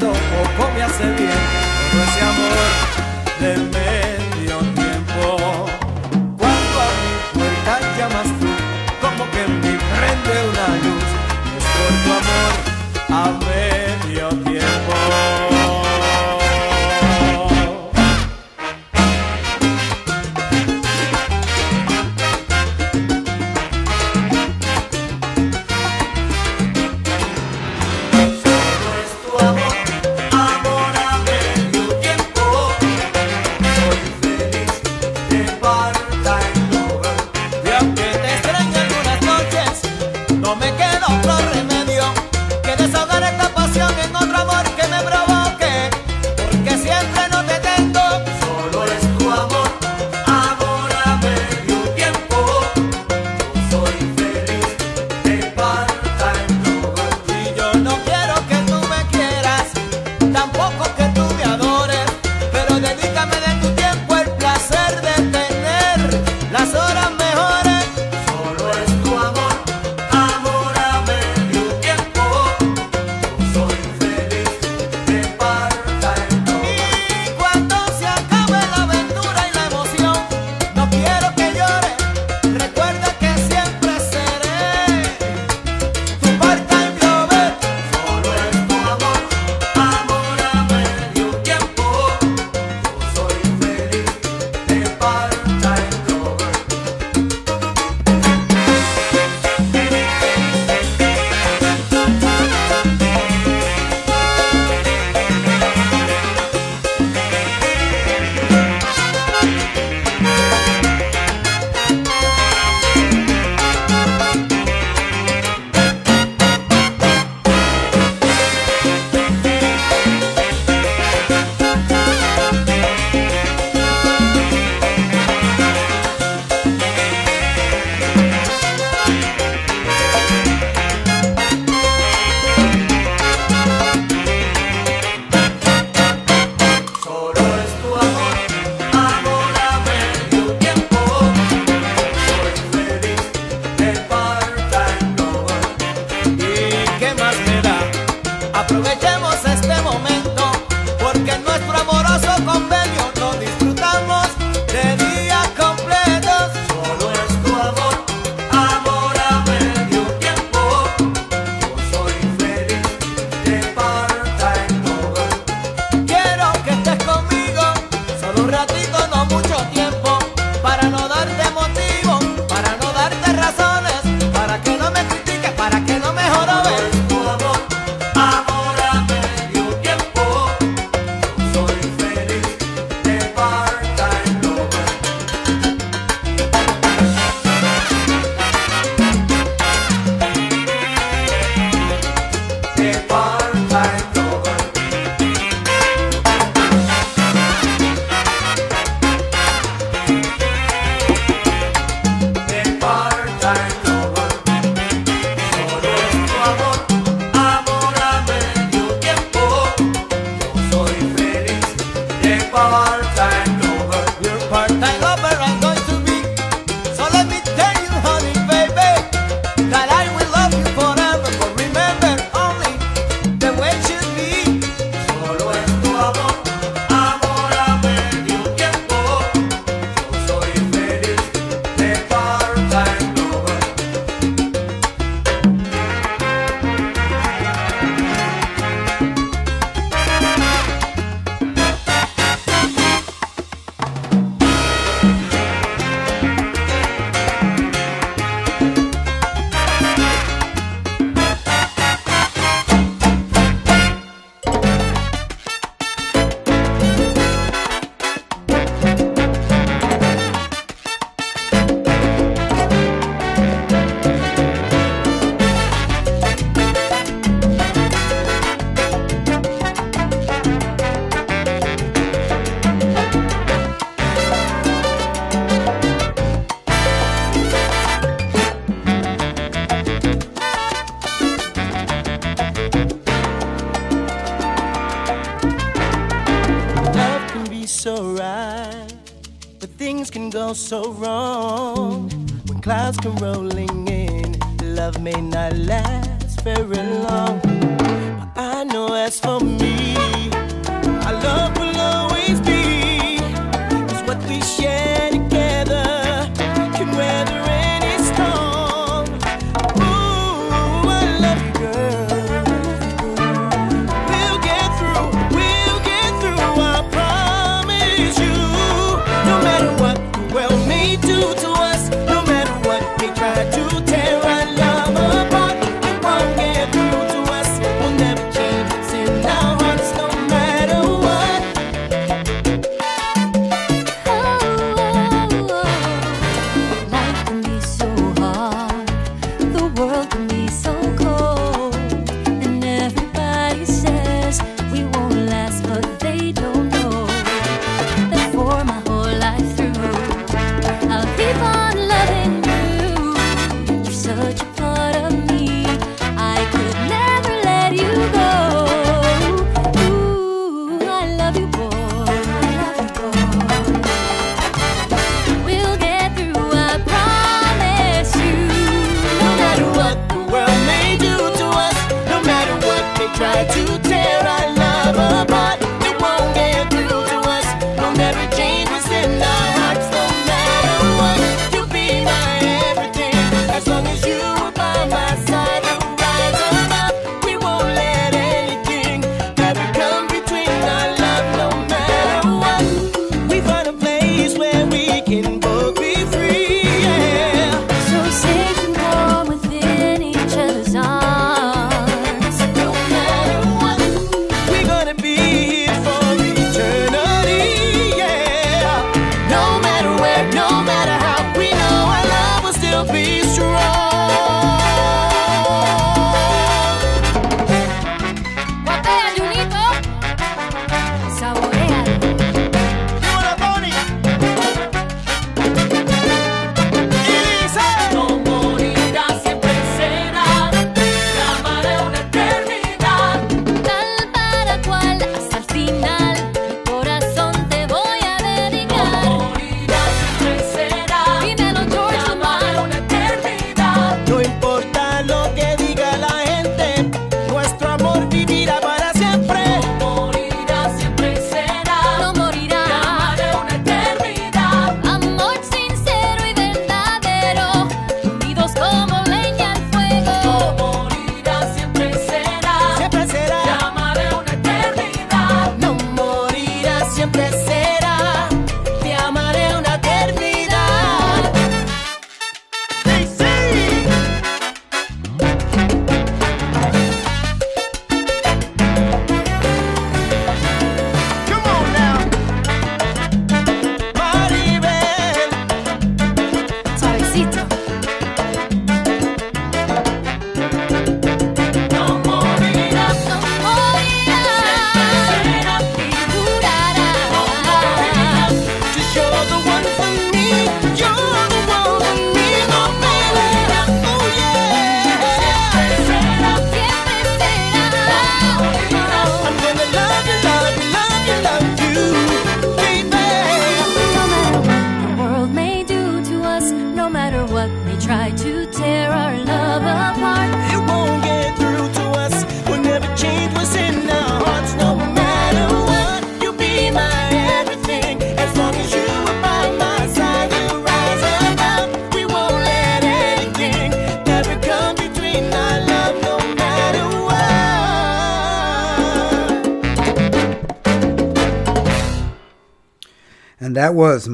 siendo 0.00 0.12
poco 0.12 0.70
me 0.74 0.82
hace 0.82 1.04
bien 1.04 1.30
todo 1.90 2.02
ese 2.02 2.20
amor 2.22 2.89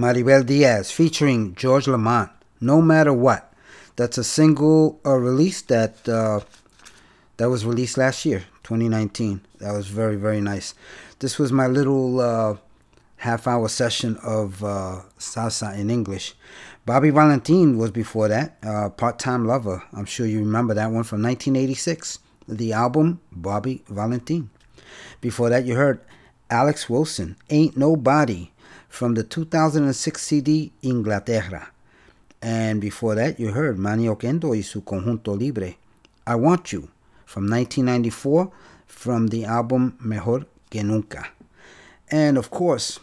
Maribel 0.07 0.47
Diaz 0.47 0.93
featuring 0.93 1.57
George 1.57 1.89
Lamond, 1.89 2.31
No 2.61 2.81
Matter 2.81 3.13
What. 3.13 3.53
That's 3.97 4.17
a 4.17 4.23
single 4.23 5.01
uh, 5.05 5.17
release 5.17 5.63
that 5.63 6.09
uh, 6.09 6.43
that 7.39 7.51
was 7.51 7.67
released 7.67 7.99
last 7.99 8.25
year, 8.25 8.45
2019. 8.63 9.41
That 9.59 9.73
was 9.73 9.89
very, 9.89 10.15
very 10.15 10.41
nice. 10.41 10.75
This 11.19 11.41
was 11.41 11.51
my 11.51 11.67
little 11.67 12.21
uh, 12.21 12.57
half 13.17 13.49
hour 13.49 13.69
session 13.69 14.17
of 14.23 14.63
uh, 14.63 15.01
salsa 15.19 15.77
in 15.77 15.91
English. 15.91 16.37
Bobby 16.85 17.11
Valentin 17.11 17.77
was 17.77 17.91
before 17.91 18.29
that, 18.29 18.59
uh, 18.63 18.91
Part 18.91 19.19
Time 19.19 19.45
Lover. 19.45 19.83
I'm 19.93 20.05
sure 20.05 20.25
you 20.25 20.39
remember 20.39 20.73
that 20.75 20.93
one 20.93 21.03
from 21.03 21.21
1986, 21.21 22.21
the 22.47 22.73
album 22.73 23.21
Bobby 23.33 23.83
Valentin. 23.89 24.51
Before 25.21 25.49
that, 25.49 25.65
you 25.65 25.75
heard 25.75 25.99
Alex 26.49 26.89
Wilson, 26.89 27.35
Ain't 27.51 27.77
Nobody 27.77 28.53
from 28.97 29.13
the 29.13 29.23
2006 29.23 30.23
CD 30.23 30.73
Inglaterra. 30.81 31.69
And 32.41 32.81
before 32.81 33.15
that, 33.15 33.39
you 33.39 33.53
heard 33.53 33.79
Manny 33.79 34.07
Oquendo 34.07 34.57
y 34.57 34.63
su 34.63 34.81
Conjunto 34.81 35.39
Libre, 35.39 35.77
I 36.27 36.35
Want 36.37 36.73
You, 36.73 36.89
from 37.27 37.43
1994, 37.51 38.51
from 38.87 39.27
the 39.27 39.45
album 39.45 39.99
Mejor 40.01 40.47
Que 40.71 40.83
Nunca. 40.83 41.29
And 42.11 42.39
of 42.39 42.51
course, 42.51 42.99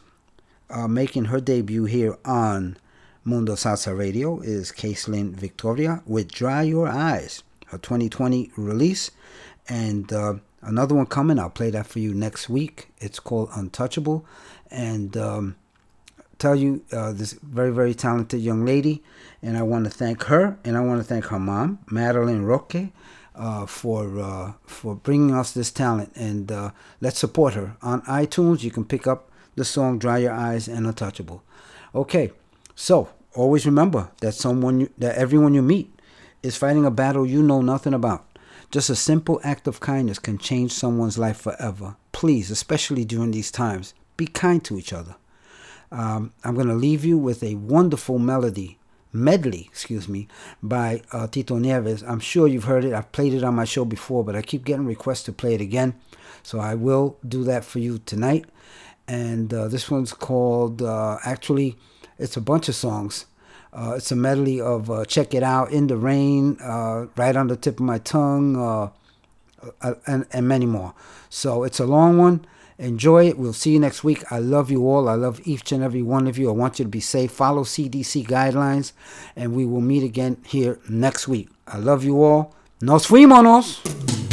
uh, 0.72 0.88
making 0.88 1.26
her 1.26 1.40
debut 1.40 1.86
here 1.86 2.18
on 2.26 2.78
Mundo 3.24 3.53
Salsa 3.53 3.95
Radio 3.95 4.40
is 4.40 4.72
Caitlin 4.72 5.36
Victoria 5.36 6.02
with 6.07 6.32
Dry 6.32 6.64
Your 6.64 6.88
Eyes, 6.88 7.44
her 7.68 7.78
2020 7.78 8.49
release. 8.57 9.11
And 9.70 10.11
uh, 10.11 10.36
another 10.64 10.95
one 10.95 11.06
coming, 11.06 11.38
I'll 11.38 11.52
play 11.52 11.70
that 11.70 11.86
for 11.86 11.99
you 11.99 12.15
next 12.15 12.49
week. 12.49 12.88
It's 12.98 13.20
called 13.20 13.49
Untouchable. 13.56 14.26
And 14.72 15.15
um, 15.15 15.56
tell 16.44 16.56
you, 16.56 16.84
uh, 16.91 17.14
this 17.14 17.34
very, 17.34 17.72
very 17.72 17.94
talented 17.94 18.41
young 18.41 18.65
lady. 18.65 19.02
And 19.41 19.57
I 19.57 19.64
want 19.64 19.86
to 19.86 19.91
thank 19.91 20.24
her 20.24 20.57
and 20.65 20.78
I 20.78 20.82
want 20.82 20.99
to 21.02 21.07
thank 21.07 21.26
her 21.26 21.40
mom, 21.40 21.80
Madeline 21.90 22.44
Roque. 22.44 22.91
Uh, 23.36 23.65
for 23.65 24.20
uh, 24.20 24.53
for 24.64 24.94
bringing 24.94 25.34
us 25.34 25.53
this 25.53 25.72
talent 25.72 26.11
and 26.15 26.52
uh, 26.52 26.70
let's 27.02 27.18
support 27.18 27.56
her 27.56 27.76
on 27.82 28.03
iTunes. 28.03 28.61
You 28.61 28.70
can 28.70 28.86
pick 28.86 29.07
up 29.07 29.32
the 29.56 29.65
song 29.65 29.98
"Dry 29.98 30.20
Your 30.20 30.34
Eyes" 30.34 30.68
and 30.68 30.86
"Untouchable." 30.86 31.41
Okay, 31.95 32.32
so 32.76 33.10
always 33.34 33.65
remember 33.65 34.11
that 34.22 34.36
someone 34.36 34.82
you, 34.82 34.90
that 34.99 35.15
everyone 35.15 35.56
you 35.56 35.64
meet 35.64 35.90
is 36.44 36.57
fighting 36.57 36.86
a 36.86 36.91
battle 36.91 37.26
you 37.26 37.41
know 37.41 37.64
nothing 37.64 37.95
about. 37.95 38.24
Just 38.70 38.91
a 38.91 38.95
simple 38.95 39.41
act 39.44 39.68
of 39.68 39.80
kindness 39.80 40.20
can 40.20 40.38
change 40.38 40.72
someone's 40.72 41.18
life 41.18 41.41
forever. 41.41 41.95
Please, 42.11 42.52
especially 42.52 43.03
during 43.03 43.32
these 43.32 43.49
times, 43.49 43.95
be 44.15 44.28
kind 44.28 44.64
to 44.64 44.78
each 44.78 44.94
other. 44.94 45.15
Um, 45.94 46.34
I'm 46.44 46.56
going 46.56 46.68
to 46.68 46.74
leave 46.74 47.06
you 47.06 47.20
with 47.20 47.44
a 47.44 47.53
wonderful 47.53 48.18
melody, 48.18 48.80
medley, 49.14 49.68
excuse 49.70 50.10
me, 50.10 50.28
by 50.64 51.03
uh, 51.11 51.28
Tito 51.28 51.60
Nieves. 51.60 52.02
I'm 52.02 52.20
sure 52.20 52.48
you've 52.48 52.64
heard 52.64 52.84
it. 52.84 52.94
I've 52.94 53.11
played 53.11 53.34
it 53.34 53.44
on 53.44 53.53
my 53.53 53.64
show 53.64 53.86
before, 53.86 54.24
but 54.24 54.36
I 54.36 54.41
keep 54.41 54.65
getting 54.65 54.88
requests 54.88 55.22
to 55.24 55.32
play 55.32 55.53
it 55.53 55.61
again. 55.61 55.94
So 56.41 56.60
I 56.60 56.74
will 56.74 57.18
do 57.26 57.44
that 57.44 57.64
for 57.64 57.78
you 57.78 57.99
tonight. 57.99 58.45
And 59.07 59.53
uh, 59.53 59.68
this 59.68 59.91
one's 59.91 60.14
called, 60.14 60.82
uh, 60.82 61.20
actually, 61.24 61.78
it's 62.18 62.38
a 62.38 62.41
bunch 62.41 62.70
of 62.70 62.76
songs. 62.76 63.28
Uh, 63.72 63.94
it's 63.98 64.11
a 64.11 64.15
medley 64.15 64.60
of 64.60 64.90
uh, 64.90 65.06
Check 65.06 65.36
It 65.36 65.44
Out, 65.44 65.72
In 65.72 65.88
the 65.88 65.98
Rain, 65.98 66.57
uh, 66.60 67.06
Right 67.15 67.36
on 67.36 67.48
the 67.48 67.56
Tip 67.56 67.76
of 67.76 67.86
My 67.86 67.99
Tongue, 67.99 68.91
and, 69.82 70.26
and 70.32 70.48
many 70.48 70.65
more. 70.65 70.94
So 71.30 71.64
it's 71.64 71.80
a 71.80 71.86
long 71.86 72.18
one. 72.18 72.45
Enjoy 72.77 73.27
it. 73.27 73.37
We'll 73.37 73.53
see 73.53 73.71
you 73.71 73.79
next 73.79 74.03
week. 74.03 74.23
I 74.31 74.39
love 74.39 74.71
you 74.71 74.87
all. 74.87 75.07
I 75.07 75.15
love 75.15 75.41
each 75.45 75.71
and 75.71 75.83
every 75.83 76.01
one 76.01 76.27
of 76.27 76.37
you. 76.37 76.49
I 76.49 76.53
want 76.53 76.79
you 76.79 76.85
to 76.85 76.89
be 76.89 76.99
safe. 76.99 77.31
Follow 77.31 77.63
CDC 77.63 78.25
guidelines, 78.25 78.93
and 79.35 79.55
we 79.55 79.65
will 79.65 79.81
meet 79.81 80.03
again 80.03 80.37
here 80.45 80.79
next 80.89 81.27
week. 81.27 81.49
I 81.67 81.77
love 81.77 82.03
you 82.03 82.23
all. 82.23 82.55
Nos 82.81 83.05
fuimos. 83.05 84.32